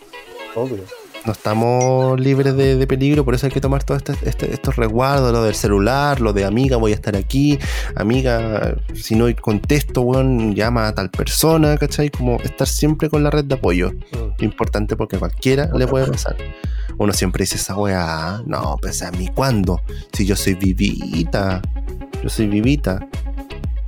[0.55, 0.85] Obvio.
[1.27, 4.77] No estamos libres de, de peligro, por eso hay que tomar todos este- este- estos
[4.77, 7.59] resguardos, lo del celular, lo de amiga, voy a estar aquí,
[7.97, 12.09] amiga, si no contesto, weón, llama a tal persona, ¿cachai?
[12.11, 13.91] Como estar siempre con la red de apoyo.
[13.91, 14.41] Mm.
[14.45, 16.37] Importante porque a cualquiera le puede pasar.
[16.97, 19.81] Uno siempre dice esa weá, no, pues a mí, ¿cuándo?
[20.13, 21.61] Si yo soy vivita,
[22.23, 23.05] yo soy vivita.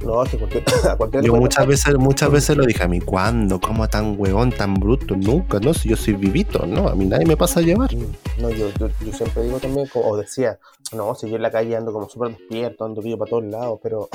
[0.04, 2.88] No, es que cualquier, a cualquiera le Yo muchas veces, muchas veces lo dije a
[2.88, 3.60] mí, ¿cuándo?
[3.60, 5.16] ¿Cómo tan huevón, tan bruto?
[5.16, 7.93] Nunca, no, si yo soy vivito, no, a mí nadie me pasa a llevar.
[7.93, 10.60] Mm, No, yo, yo, yo siempre digo también, o decía,
[10.93, 13.80] no, si yo en la calle ando como súper despierto, ando vivo para todos lados,
[13.84, 14.10] pero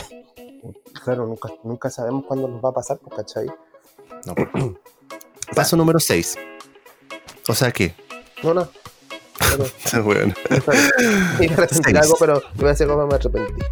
[1.05, 3.47] claro, nunca, nunca sabemos cuándo nos va a pasar, pues, ¿cachai?
[4.27, 4.35] No.
[5.55, 6.37] Paso número 6.
[7.49, 7.95] O sea que,
[8.43, 8.69] No, no.
[9.91, 10.35] Pero, bueno.
[11.41, 13.63] Iba a algo, pero iba a decir cómo me arrepentí.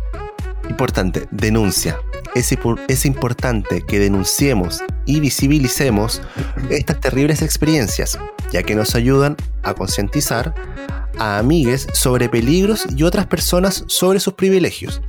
[0.73, 1.99] Importante, denuncia.
[2.35, 2.57] Es,
[2.89, 6.23] es importante que denunciemos y visibilicemos
[6.71, 8.19] estas terribles experiencias,
[8.51, 10.55] ya que nos ayudan a concientizar
[11.19, 15.03] a amigues sobre peligros y otras personas sobre sus privilegios.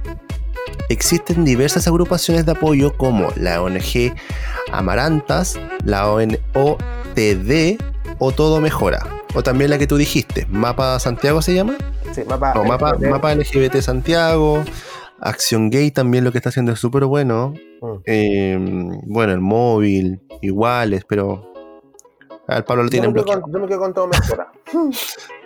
[0.90, 4.14] Existen diversas agrupaciones de apoyo como la ONG
[4.72, 7.78] Amarantas, la ONOTD
[8.20, 9.08] o Todo Mejora.
[9.34, 11.78] O también la que tú dijiste, Mapa Santiago se llama.
[12.14, 12.54] Sí, mapa.
[12.54, 13.10] No, mapa, LGBT.
[13.10, 14.64] mapa LGBT Santiago,
[15.24, 17.54] Acción Gay también lo que está haciendo es súper bueno.
[17.82, 17.94] Mm.
[18.06, 18.58] Eh,
[19.08, 21.52] bueno, el móvil, iguales, pero
[22.48, 23.42] al Pablo lo Yo quedo bloqueado.
[23.42, 24.52] con, yo me quedo con todo mejora.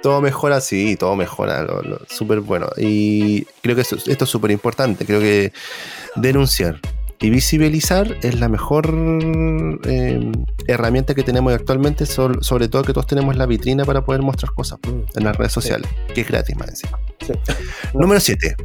[0.02, 2.68] Todo mejora, sí, todo mejora, lo- lo- súper bueno.
[2.78, 5.52] Y creo que esto, esto es súper importante, creo que
[6.16, 6.80] denunciar
[7.20, 8.94] y visibilizar es la mejor
[9.86, 10.32] eh,
[10.68, 14.78] herramienta que tenemos actualmente, sobre todo que todos tenemos la vitrina para poder mostrar cosas
[14.88, 17.00] Mm, en las redes sociales, que es gratis más encima.
[17.26, 17.34] Sí.
[17.94, 18.56] Número 7.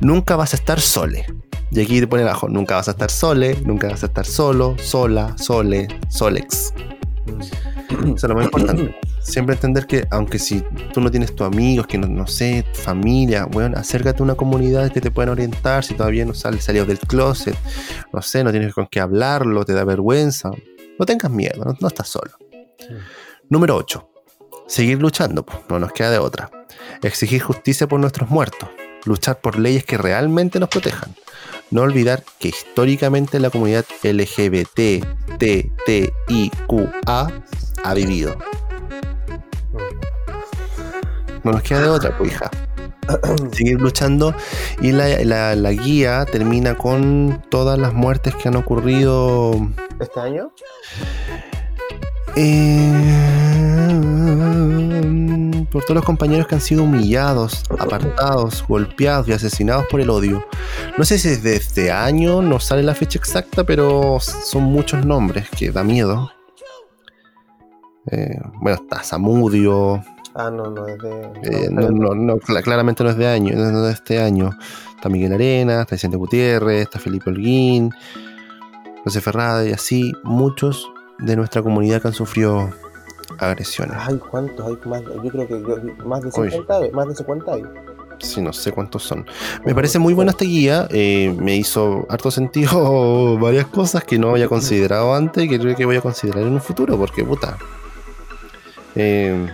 [0.00, 1.26] Nunca vas a estar sole.
[1.70, 4.76] Y aquí te pone abajo, nunca vas a estar sole, nunca vas a estar solo,
[4.78, 6.72] sola, sole, solex.
[7.26, 8.14] Mm.
[8.14, 8.94] Eso es lo más importante.
[9.26, 10.62] Siempre entender que, aunque si
[10.94, 14.36] tú no tienes tus amigos, que no, no sé, tu familia, bueno, acércate a una
[14.36, 17.56] comunidad que te puedan orientar si todavía no sales salido del closet,
[18.12, 20.50] no sé, no tienes con qué hablarlo, te da vergüenza.
[20.98, 22.30] No tengas miedo, no, no estás solo.
[23.50, 24.08] Número 8.
[24.68, 26.50] Seguir luchando, pues, no nos queda de otra.
[27.02, 28.68] Exigir justicia por nuestros muertos.
[29.04, 31.14] luchar por leyes que realmente nos protejan.
[31.70, 35.02] No olvidar que históricamente la comunidad LGBTTIQA
[37.84, 38.36] ha vivido.
[41.46, 42.50] No nos queda de otra, pues hija.
[43.52, 44.34] Seguir luchando
[44.80, 49.52] y la, la- la guía termina con todas las muertes que han ocurrido
[50.00, 50.50] ¿Este año?
[53.86, 60.10] eh, por todos los compañeros que han sido humillados, apartados, golpeados y asesinados por el
[60.10, 60.44] odio.
[60.98, 65.48] No sé si desde este año no sale la fecha exacta, pero son muchos nombres
[65.50, 66.32] que da miedo.
[68.10, 70.02] Eh, bueno, está Samudio,
[70.38, 71.22] Ah, no, no es de.
[71.44, 74.20] eh, no, no, no, no, cla- claramente no es de año, no es de este
[74.20, 74.50] año.
[74.94, 77.90] Está Miguel Arena, está Vicente Gutiérrez, está Felipe Holguín,
[79.04, 80.86] José Ferrada y así muchos
[81.18, 82.70] de nuestra comunidad que han sufrido
[83.38, 83.96] agresiones.
[84.00, 85.02] Ay, ¿cuántos hay más?
[85.02, 86.50] Yo creo que yo- más de Uy.
[86.50, 86.90] 50 hay.
[86.92, 87.62] Más de 50 hay.
[88.18, 89.26] Sí, no sé cuántos son.
[89.66, 90.86] Me parece muy buena esta guía.
[90.90, 95.76] eh, me hizo harto sentido varias cosas que no había considerado antes y que creo
[95.76, 97.56] que voy a considerar en un futuro, porque puta.
[98.94, 99.46] eh,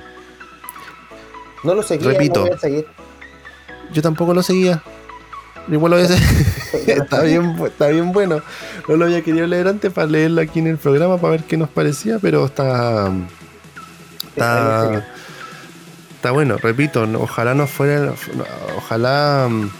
[1.62, 2.04] No lo seguí.
[2.04, 2.46] Repito.
[2.48, 2.86] No seguir.
[3.92, 4.82] yo tampoco lo seguía.
[5.68, 6.22] Igual lo voy a hacer.
[6.98, 8.42] está, bien, está bien bueno.
[8.88, 11.56] No lo había querido leer antes para leerlo aquí en el programa para ver qué
[11.56, 13.12] nos parecía, pero está.
[14.28, 15.06] Está,
[16.14, 18.14] está bueno, repito, ojalá no fuera,
[18.78, 19.70] ojalá mm,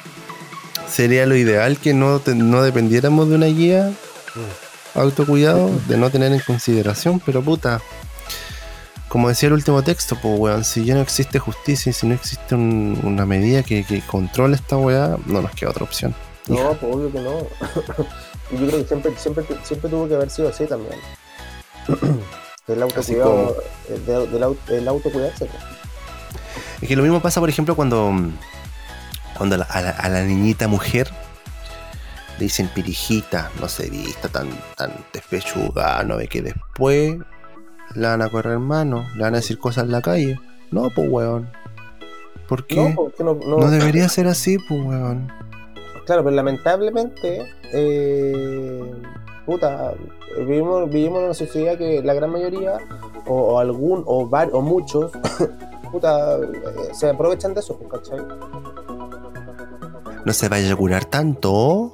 [0.87, 3.91] sería lo ideal que no, no dependiéramos de una guía
[4.95, 7.81] autocuidado, de no tener en consideración, pero puta,
[9.13, 12.15] como decía el último texto, pues weón, si ya no existe justicia y si no
[12.15, 16.15] existe un- una medida que, que controle esta weá, no nos queda otra opción.
[16.49, 17.41] No, pues obvio que no.
[18.51, 20.99] Y yo creo que siempre, siempre, siempre tuvo que haber sido así también.
[22.69, 23.55] El autocuidado,
[23.91, 25.47] el, de- del au- el autocuidarse.
[26.81, 28.15] Es que lo mismo pasa, por ejemplo, cuando,
[29.37, 31.11] cuando a, la, a la- a la niñita mujer
[32.39, 37.17] le dicen pirijita, no se vista tan, tan despechugada, no ve que después
[37.95, 40.41] la van a correr mano, le van a decir cosas en la calle.
[40.71, 41.49] No, pues weón.
[42.49, 42.77] ¿Por qué?
[42.91, 45.31] No, porque no, no, No debería ser así, pues weón.
[46.07, 48.93] Claro, pero lamentablemente, eh,
[49.47, 49.95] puta,
[50.39, 52.79] vivimos, vivimos en una sociedad que la gran mayoría,
[53.27, 55.13] o, o algún, o, var- o muchos,
[55.93, 56.43] puta, eh,
[56.93, 58.19] se aprovechan de eso, pues, ¿cachai?
[60.25, 61.91] No se vaya a curar tanto.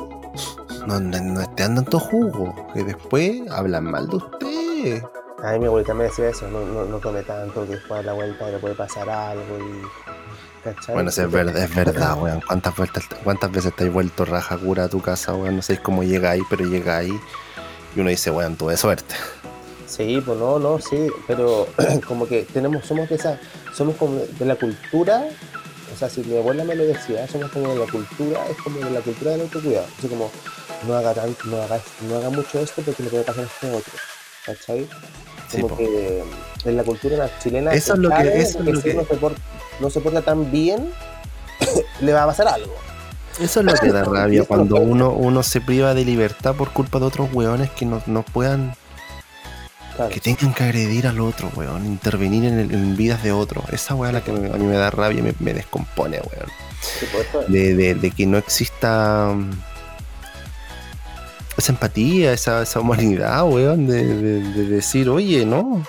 [0.87, 2.55] No, no, no esté dando jugo.
[2.75, 5.03] Que después hablan mal de usted.
[5.43, 8.03] A mí mi abuelita me decía eso, no, no, no tome tanto, que después a
[8.03, 9.83] la vuelta le puede pasar algo y...
[10.65, 10.95] ¿cachai?
[10.95, 12.41] Bueno, es verdad, es verdad, weón.
[12.41, 15.57] ¿Cuántas, vueltas, ¿Cuántas veces te has vuelto raja cura a tu casa, weón?
[15.57, 17.13] No sé cómo llega ahí, pero llega ahí.
[17.95, 19.15] Y uno dice, weón, tuve suerte.
[19.87, 21.67] Sí, pues no, no, sí, pero
[22.07, 23.39] como que tenemos, somos de esa,
[23.73, 25.25] somos como de la cultura,
[25.95, 28.81] o sea, si mi abuela me lo decía, somos como de la cultura, es como
[28.81, 30.31] de la cultura del autocuidado, así como,
[30.87, 33.77] no haga tanto, no haga, no haga mucho esto porque le puede pasar esto a
[33.77, 33.93] otro,
[34.49, 34.89] ¿cachai?
[35.53, 36.23] Como que
[36.65, 39.07] en la cultura chilena Eso es lo que- eso es que lo si que- uno
[39.09, 39.35] se por-
[39.81, 40.91] no se porta tan bien,
[42.01, 42.75] le va a pasar algo.
[43.41, 46.71] Eso es lo que da rabia, cuando no- uno, uno se priva de libertad por
[46.73, 48.75] culpa de otros weones que no, no puedan,
[49.97, 50.11] Claro.
[50.13, 51.87] que tengan que agredir al otro, weón.
[51.87, 53.63] Intervenir en, el- en vidas de otro.
[53.73, 56.49] Esa weá la que me- a mí me da rabia y me, me descompone, weón.
[56.81, 57.49] Sí, pues, esto es.
[57.53, 59.35] de, de- de que no exista
[61.59, 65.83] esa empatía, esa, esa humanidad, weón, de, de- de decir, oye, no,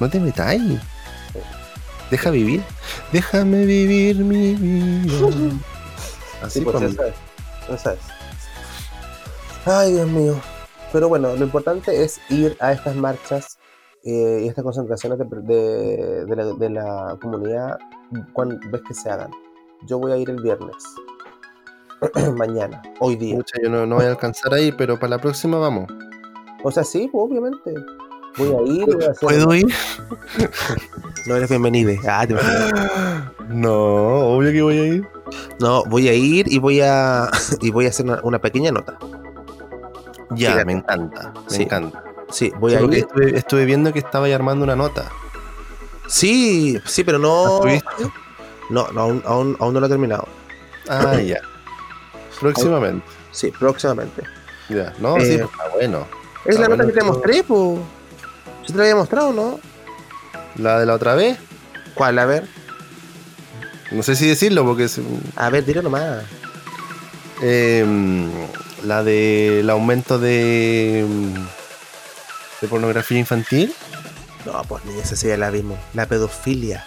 [0.00, 0.62] no te metáis.
[2.10, 2.62] Deja vivir.
[3.12, 5.16] Déjame vivir mi vida.
[6.42, 7.14] Así Sí, pues como- eso es.
[7.70, 7.98] Eso es.
[9.64, 10.38] Ay, Dios mío.
[10.92, 13.58] Pero bueno, lo importante es ir a estas marchas
[14.04, 17.78] eh, y estas concentraciones de, de- de la, de la comunidad
[18.34, 19.30] cuando ves que se hagan.
[19.86, 20.76] Yo voy a ir el viernes.
[22.36, 23.38] Mañana, hoy día.
[23.62, 25.86] Yo no, no voy a alcanzar ahí, pero para la próxima vamos.
[26.62, 27.74] O sea, sí, pues, obviamente.
[28.36, 29.20] Voy a ir, voy a hacer.
[29.20, 29.66] ¿Puedo ir?
[31.26, 31.92] No eres bienvenido.
[32.06, 32.34] Ah, te.
[33.48, 33.74] No,
[34.36, 35.08] obvio que voy a ir.
[35.60, 37.30] No, voy a ir y voy a
[37.60, 38.98] y voy a hacer una, una pequeña nota.
[40.30, 40.64] Ya, Fíjate.
[40.66, 41.62] me encanta, me Sí.
[41.62, 42.04] encanta.
[42.30, 42.94] Sí, voy Sí, a ir.
[42.94, 45.10] estuve, estuve viendo que estaba armando una nota.
[46.08, 47.56] Sí, sí, pero no.
[47.64, 48.12] ¿Estuviste?
[48.70, 50.26] No, no aún, aún, aún no lo he terminado.
[50.88, 51.40] Ah, ya.
[52.52, 53.06] Próximamente.
[53.32, 54.22] Sí, próximamente.
[54.68, 56.06] Ya, no, Eh, sí, está bueno.
[56.44, 57.78] Es la nota que te mostré, po.
[58.62, 59.60] Yo te la había mostrado, ¿no?
[60.56, 61.38] La de la otra vez,
[61.94, 62.18] ¿Cuál?
[62.18, 62.46] A ver.
[63.92, 65.00] no sé si decirlo porque es
[65.36, 66.24] A ver, dile nomás.
[67.42, 67.84] eh,
[68.84, 71.06] la del aumento de,
[72.60, 73.74] de pornografía infantil.
[74.44, 75.78] No, pues ni esa sí ya la vimos.
[75.94, 76.84] La pedofilia.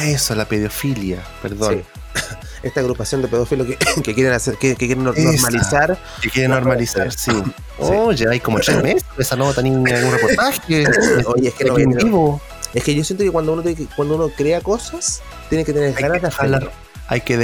[0.00, 1.82] Eso, la pedofilia, perdón.
[2.14, 2.20] Sí.
[2.62, 5.98] Esta agrupación de pedófilos que, que quieren hacer, que, que quieren normalizar.
[6.22, 7.32] Que quiere No, normalizar, sí.
[7.78, 10.84] Oye, hay como tres meses esa nota ni ningún reportaje.
[11.26, 12.40] Oye, es que no en vivo.
[12.74, 15.72] Es que yo siento que cuando uno tiene que- cuando uno crea cosas, tiene que
[15.72, 16.58] tener Hay ganas que, de hacerlo.
[16.58, 16.72] jalar,
[17.08, 17.36] hay que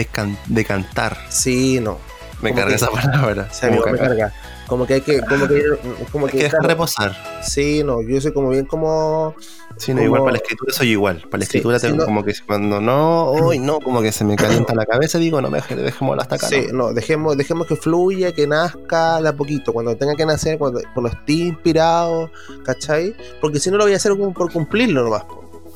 [0.47, 1.17] decantar.
[1.29, 1.99] Sí, no.
[2.43, 3.49] Me carga que- esa palabra.
[3.51, 4.33] Sí, me carga.
[4.67, 5.63] Como que hay que, como que,
[6.11, 7.17] como Hay que, que dejar reposar.
[7.43, 9.35] Sí, no, yo soy como bien como
[9.79, 11.23] Sí, no, Como- igual para la escritura soy igual.
[11.31, 14.35] Para la escritura sí, tengo como que cuando no, hoy no, como que se me
[14.35, 16.49] calienta la cabeza, digo, no me deje- dejémoslo hasta acá.
[16.49, 16.79] Sí, ¿no?
[16.89, 20.81] no, dejemos, dejemos que fluya, que nazca de a poquito, cuando tenga que nacer, cuando,
[20.95, 22.31] cuando esté inspirado,
[22.65, 23.15] ¿cachai?
[23.41, 25.25] Porque si no lo voy a hacer como por cumplirlo nomás,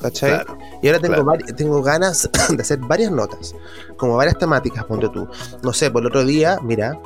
[0.01, 0.31] ¿cachai?
[0.31, 0.57] Claro.
[0.81, 1.45] Y ahora tengo, claro.
[1.55, 3.53] tengo ganas de hacer varias notas,
[3.97, 5.27] como varias temáticas, ponte tú.
[5.61, 6.99] No sé, por el otro día, mira,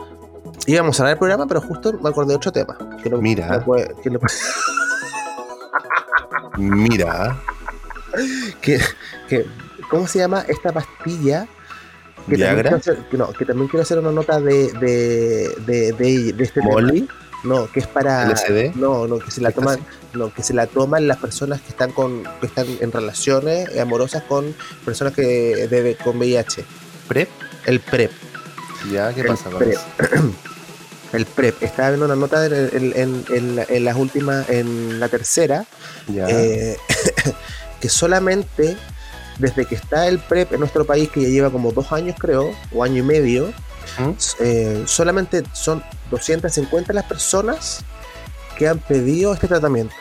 [0.68, 2.78] íbamos a hablar del programa, pero justo me acordé de otro tema.
[3.02, 3.60] Que lo- Mira.
[3.60, 4.20] que puede- que lo-
[6.58, 7.38] Mira,
[8.62, 8.80] que,
[9.28, 9.46] que-
[9.90, 11.48] ¿cómo se llama esta pastilla?
[12.30, 16.34] Que también, hacer, que no, que también quiero hacer una nota de, de, de, de-
[16.34, 16.76] de este tema.
[17.44, 18.26] No, que es para.
[18.76, 19.80] No, no, que se la ¿Qué toman.
[20.14, 24.24] No, que se la toman las personas que están con, que están en relaciones amorosas
[24.24, 26.66] con personas que debe, con VIH.
[27.08, 27.30] PrEP.
[27.68, 28.12] El PrEP.
[28.92, 29.82] Ya, ¿qué El pasa con eso?
[31.14, 31.64] El PrEP.
[31.64, 35.66] Estaba viendo una nota en, en- en- en la- en las últimas, en la tercera,
[36.14, 36.78] eh,
[37.80, 38.78] que solamente
[39.38, 42.52] desde que está el PrEP en nuestro país, que ya lleva como dos años creo,
[42.74, 43.54] o año y medio,
[43.98, 44.12] ¿Mm?
[44.40, 47.80] eh, solamente son 250 las personas
[48.58, 49.96] que han pedido este tratamiento.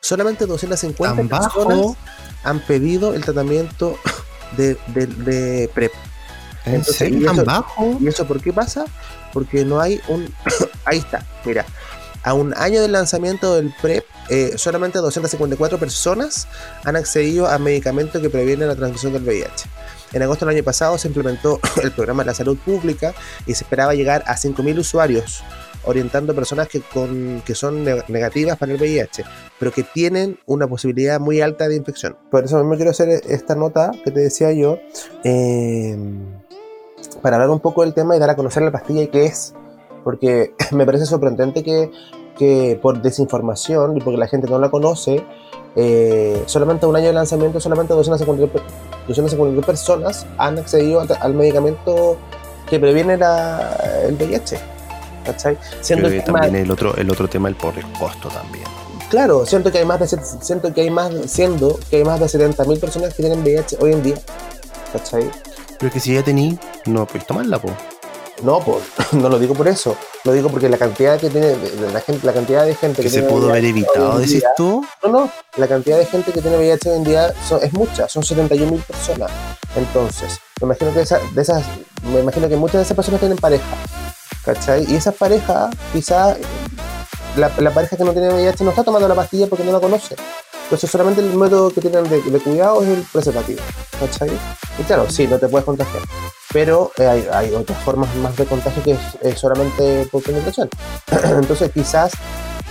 [0.00, 1.96] Solamente 250 Tan personas bajo.
[2.44, 3.98] han pedido el tratamiento
[4.56, 5.92] de, de- de PrEP.
[6.66, 7.96] ¿En entonces, serio tan bajo?
[8.00, 8.84] ¿Y eso por qué pasa?
[9.32, 10.32] Porque no hay un...
[10.84, 11.64] Ahí está, mira.
[12.22, 16.48] A un año del lanzamiento del PrEP, eh, solamente 254 personas
[16.82, 19.68] han accedido a medicamentos que previenen la transmisión del VIH.
[20.12, 23.14] En agosto del año pasado se implementó el programa de la salud pública
[23.46, 25.44] y se esperaba llegar a 5.000 usuarios,
[25.84, 29.22] orientando personas que, con, que son ne- negativas para el VIH,
[29.60, 32.16] pero que tienen una posibilidad muy alta de infección.
[32.32, 34.80] Por eso mismo quiero hacer esta nota que te decía yo,
[35.22, 35.96] eh,
[37.22, 39.54] para hablar un poco del tema y dar a conocer la pastilla y qué es.
[40.04, 41.90] Porque me parece sorprendente que,
[42.38, 45.24] que por desinformación y porque la gente no la conoce,
[45.74, 48.62] eh, solamente un año de lanzamiento, solamente 252, per-
[49.08, 52.16] 252 personas han accedido al, al medicamento
[52.68, 54.58] que previene la- el VIH.
[55.24, 55.58] ¿Cachai?
[55.80, 58.28] Siendo Creo el que tema- también el otro, el otro tema, el por el costo
[58.28, 58.64] también.
[59.10, 60.06] Claro, siento que hay más de
[60.40, 63.92] siento que hay más siendo que hay más de 70.000 personas que tienen VIH hoy
[63.92, 64.16] en día.
[64.92, 65.28] ¿Cachai?
[65.78, 67.70] Pero que si ya tení, no podéis tomarla, po.
[68.42, 68.80] No, por,
[69.12, 69.96] no lo digo por eso.
[70.24, 71.56] Lo digo porque la cantidad que tiene
[71.92, 74.84] la gente, la cantidad de gente Que que se pudo haber evitado, decís tú.
[75.02, 78.08] No, no, la cantidad de gente que tiene VIH hoy en día son- es mucha,
[78.08, 79.30] son 71.000 personas.
[79.74, 81.62] Entonces, me imagino que esa- de esas,
[82.02, 83.64] me imagino que muchas de esas personas tienen pareja.
[84.44, 84.84] ¿Cachai?
[84.90, 86.36] Y esas parejas, quizás
[87.36, 89.80] la, la pareja que no tiene VIH no está tomando la pastilla porque no la
[89.80, 90.14] conoce.
[90.66, 93.60] Entonces solamente el método que tienen de, cuidado es el preservativo.
[94.00, 94.30] ¿Cachai?
[94.78, 96.02] Y claro, sí, no te puedes contagiar.
[96.52, 100.68] Pero eh, hay, otras formas más de contagio que es, es solamente por penetración.
[101.40, 102.12] Entonces quizás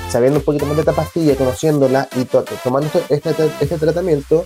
[0.10, 4.46] sabiendo un poquito más de esta pastilla, conociéndola y to- tomando este, este, este tratamiento,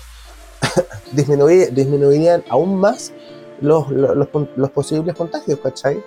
[1.12, 3.12] disminuir, disminuirían aún más
[3.62, 6.04] los, los, posibles contagios, ¿cachai?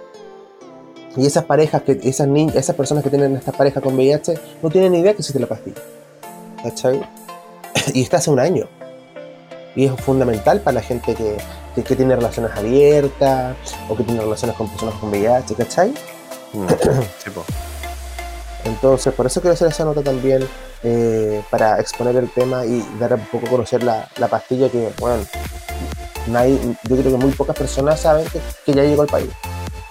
[1.17, 4.71] Y esas parejas, que, esas, ni- esas personas que tienen estas parejas con VIH no
[4.71, 5.83] tienen ni idea que existe la pastilla,
[6.63, 7.03] ¿cachai?
[7.95, 8.69] Y está hace un año.
[9.75, 11.37] Y es fundamental para la gente que,
[11.75, 13.57] que, que tiene relaciones abiertas
[13.89, 15.95] o que tiene relaciones con personas con VIH, ¿cachai?
[16.53, 16.67] Mm,
[17.25, 17.45] sí, po.
[18.65, 20.47] Entonces, por eso quiero hacer esa nota también
[20.83, 24.93] eh, para exponer el tema y dar un poco a conocer la, la pastilla que,
[25.01, 25.25] bueno,
[26.29, 29.31] nadie, yo creo que muy pocas personas saben que, que ya llegó al país.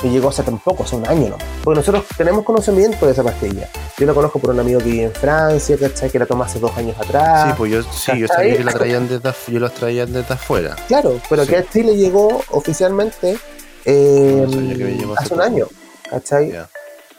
[0.04, 1.38] Y llegó hace tan poco, hace un año, ¿no?
[1.64, 3.70] Porque nosotros tenemos conocimiento de esa pastilla.
[3.97, 6.10] Yo la conozco por un amigo que vive en Francia, ¿cachai?
[6.10, 7.49] Que la tomó hace dos años atrás.
[7.49, 10.76] Sí, pues yo, sí, yo sabía que la traían desde, yo los traían desde afuera.
[10.88, 11.49] Claro, pero Sí.
[11.49, 13.38] que a Chile llegó oficialmente
[13.86, 15.68] eh, No que hace hace un año,
[16.10, 16.52] ¿cachai?
[16.52, 16.68] Ya.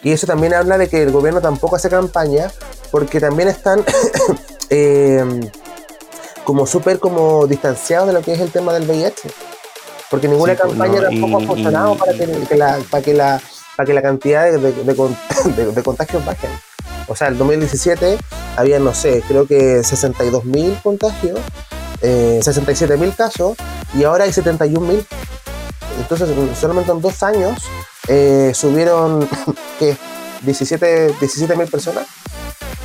[0.02, 2.50] Y eso también habla de que el gobierno tampoco hace campaña
[2.90, 3.84] porque también están
[4.70, 5.24] eh,
[6.44, 9.30] como súper como distanciados de lo que es el tema del VIH.
[10.12, 12.78] Porque ninguna Sí, pues, campaña no, tampoco y- ha funcionado y- para, que, que la,
[12.90, 13.40] para, que la,
[13.76, 15.16] para que la cantidad de, de- de con-
[15.56, 16.50] de- de contagios bajen.
[17.08, 18.18] O sea, el 2017
[18.56, 21.40] había, no sé, creo que 62.000 contagios,
[22.02, 23.56] eh, 67.000 casos
[23.94, 25.04] y ahora hay 71.000.
[25.98, 26.28] Entonces,
[26.60, 27.58] solamente en dos años
[28.08, 29.26] eh, subieron,
[29.78, 29.96] ¿qué?
[30.42, 32.06] 17 17.000 personas,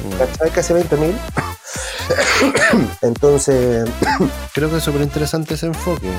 [0.04, 0.18] Mm.
[0.18, 0.52] ¿cachai?
[0.52, 1.14] Casi 20.000.
[3.02, 3.90] Entonces,
[4.54, 6.10] Creo que es súper interesante ese enfoque.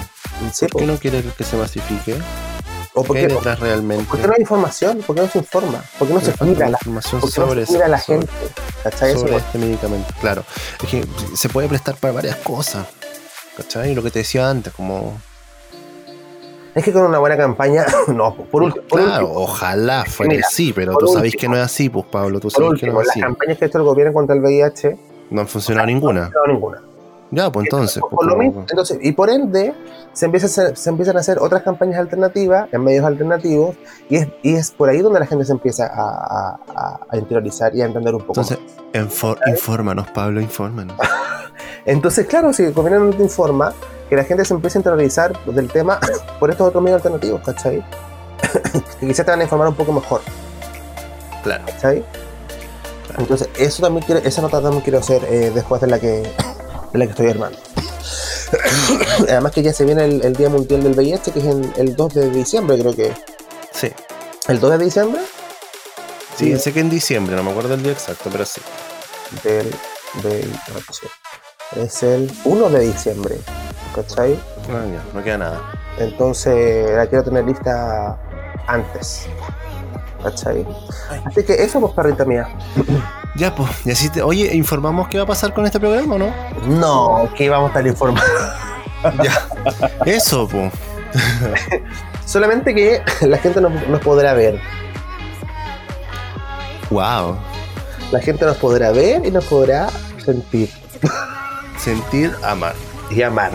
[0.53, 2.17] Sí, ¿Por qué no quiere que se masifique?
[2.95, 4.05] ¿O por ¿Qué hay detrás realmente?
[4.07, 4.99] por qué no hay información?
[5.07, 5.85] ¿Por qué no se informa?
[5.99, 7.85] ¿Por qué no se falta cuida a la, información por qué no sobre, se cuida
[7.85, 8.33] a la sobre- gente?
[8.83, 9.11] ¿Cachai?
[9.13, 10.15] Eso sobre es- este medicamento.
[10.21, 10.45] Claro,
[10.83, 11.05] es que
[11.37, 12.87] se puede prestar para varias cosas.
[13.57, 13.95] ¿Cachai?
[13.95, 15.21] Lo que te decía antes, como.
[16.75, 20.47] Es que con una buena campaña, no, por último, por Claro, último, ojalá fuera Mira,
[20.47, 23.07] así, pero tú sabes que no es así, pues Pablo, tú sabes que no es
[23.07, 23.21] las así.
[23.21, 24.97] campañas que ha hecho el gobierno contra el VIH,
[25.31, 26.31] No han funcionado ninguna.
[26.35, 26.83] no ninguna.
[27.31, 28.01] Ya, pues entonces.
[28.01, 29.75] Por pues, lo como- mismo, entonces, y por ende,
[30.15, 33.77] se, empieza a hacer- se empiezan a hacer otras campañas alternativas en medios alternativos,
[34.09, 37.17] y es, y es por ahí donde la gente se empieza a, a- a- a
[37.19, 38.41] interiorizar y a entender un poco.
[38.41, 38.59] Entonces,
[38.95, 40.97] infor- infórmanos, Pablo, infórmanos.
[41.85, 43.75] Entonces, claro, si el gobierno no te informa,
[44.09, 45.99] que la gente se empiece a interiorizar del tema
[46.41, 47.85] por estos otros medios alternativos, ¿cachai?
[49.01, 50.23] que quizás te van a informar un poco mejor.
[51.43, 51.65] Claro.
[51.67, 52.03] ¿cachai?
[53.19, 56.23] Entonces, eso también quiero, esa nota también quiero hacer eh, después de la que
[56.93, 57.59] de la que estoy armando.
[59.29, 61.97] Además que ya se viene el, el Día Mundial del VIH, que es el, el
[61.97, 63.13] 2 de diciembre, creo que.
[63.73, 63.93] Sí.
[64.47, 65.21] ¿El 2 de diciembre?
[66.37, 68.61] Sí, sé que en diciembre, no me acuerdo el día exacto, pero sí.
[69.43, 69.69] Del
[70.23, 71.09] VIH.
[71.77, 73.37] Es el 1 de diciembre,
[73.95, 74.39] ¿cachai?
[74.71, 75.73] Ah, no queda nada.
[75.99, 78.19] Entonces la quiero tener lista
[78.67, 79.27] antes.
[80.23, 80.67] ¿Cachai?
[81.25, 82.49] Así que eso, pues, perrita mía.
[83.37, 86.19] Ya, pues, y así te- Oye, ¿informamos qué va a pasar con este programa o
[86.19, 86.35] no?
[86.67, 88.29] No, que vamos a estar informados.
[89.23, 89.47] Ya.
[90.07, 90.73] Eso, pues.
[92.27, 94.61] Solamente que la gente nos, nos podrá ver.
[96.91, 97.37] Wow.
[98.11, 99.89] La gente nos podrá ver y nos podrá
[100.25, 100.71] sentir
[101.79, 102.75] Sentir, amar.
[103.11, 103.53] y amar.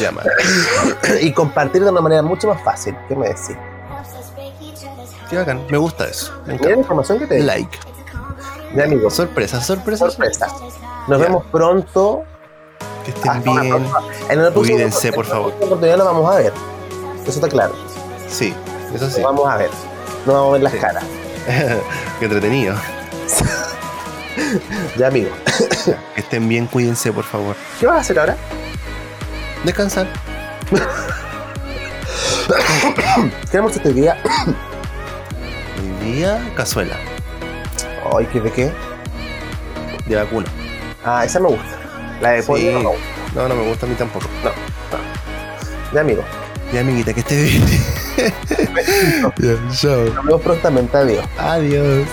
[0.00, 0.24] Y amar.
[1.20, 2.96] y compartir de una manera mucho más fácil.
[3.08, 3.56] ¿Qué me decís?
[5.30, 5.64] Qué bacán.
[5.70, 6.32] Me gusta eso.
[6.46, 6.80] Me Mira la encanta.
[6.80, 7.42] información que te di.
[7.42, 7.78] Like.
[8.74, 9.14] Ya, amigos.
[9.14, 10.10] Sorpresa, sorpresa.
[10.10, 10.46] Sorpresa.
[11.08, 11.24] Nos Ya.
[11.26, 12.24] vemos pronto.
[13.04, 13.86] Que estén Hasta bien.
[14.28, 15.46] En el Cuídense, por en favor.
[15.48, 16.52] próxima oportunidad nos vamos a ver.
[17.22, 17.74] Eso está claro.
[18.28, 18.54] Sí,
[18.94, 19.20] eso sí.
[19.22, 19.70] Nos vamos a ver.
[20.26, 20.78] Nos vamos a ver las Sí.
[20.78, 21.04] caras.
[22.18, 22.74] Qué entretenido.
[24.96, 25.32] Ya, amigos.
[26.14, 27.54] Que estén bien, cuídense, por favor.
[27.78, 28.36] ¿Qué vas a hacer ahora?
[29.64, 30.06] Descansar.
[33.50, 34.16] ¿Qué hemos hecho este día?
[36.10, 36.96] Día, cazuela.
[38.16, 38.72] Ay, ¿qué de qué?
[40.06, 40.46] De vacuna.
[41.04, 41.78] Ah, esa me gusta.
[42.20, 42.82] La de pollo Sí.
[42.82, 42.92] no.
[43.34, 44.26] No, no me gusta a mí tampoco.
[45.94, 46.24] Ya, amigos.
[46.72, 47.64] Ya, amiguita, que esté bien.
[50.14, 50.96] Nos vemos prontamente.
[50.96, 51.24] Adiós.
[51.38, 52.06] Adiós.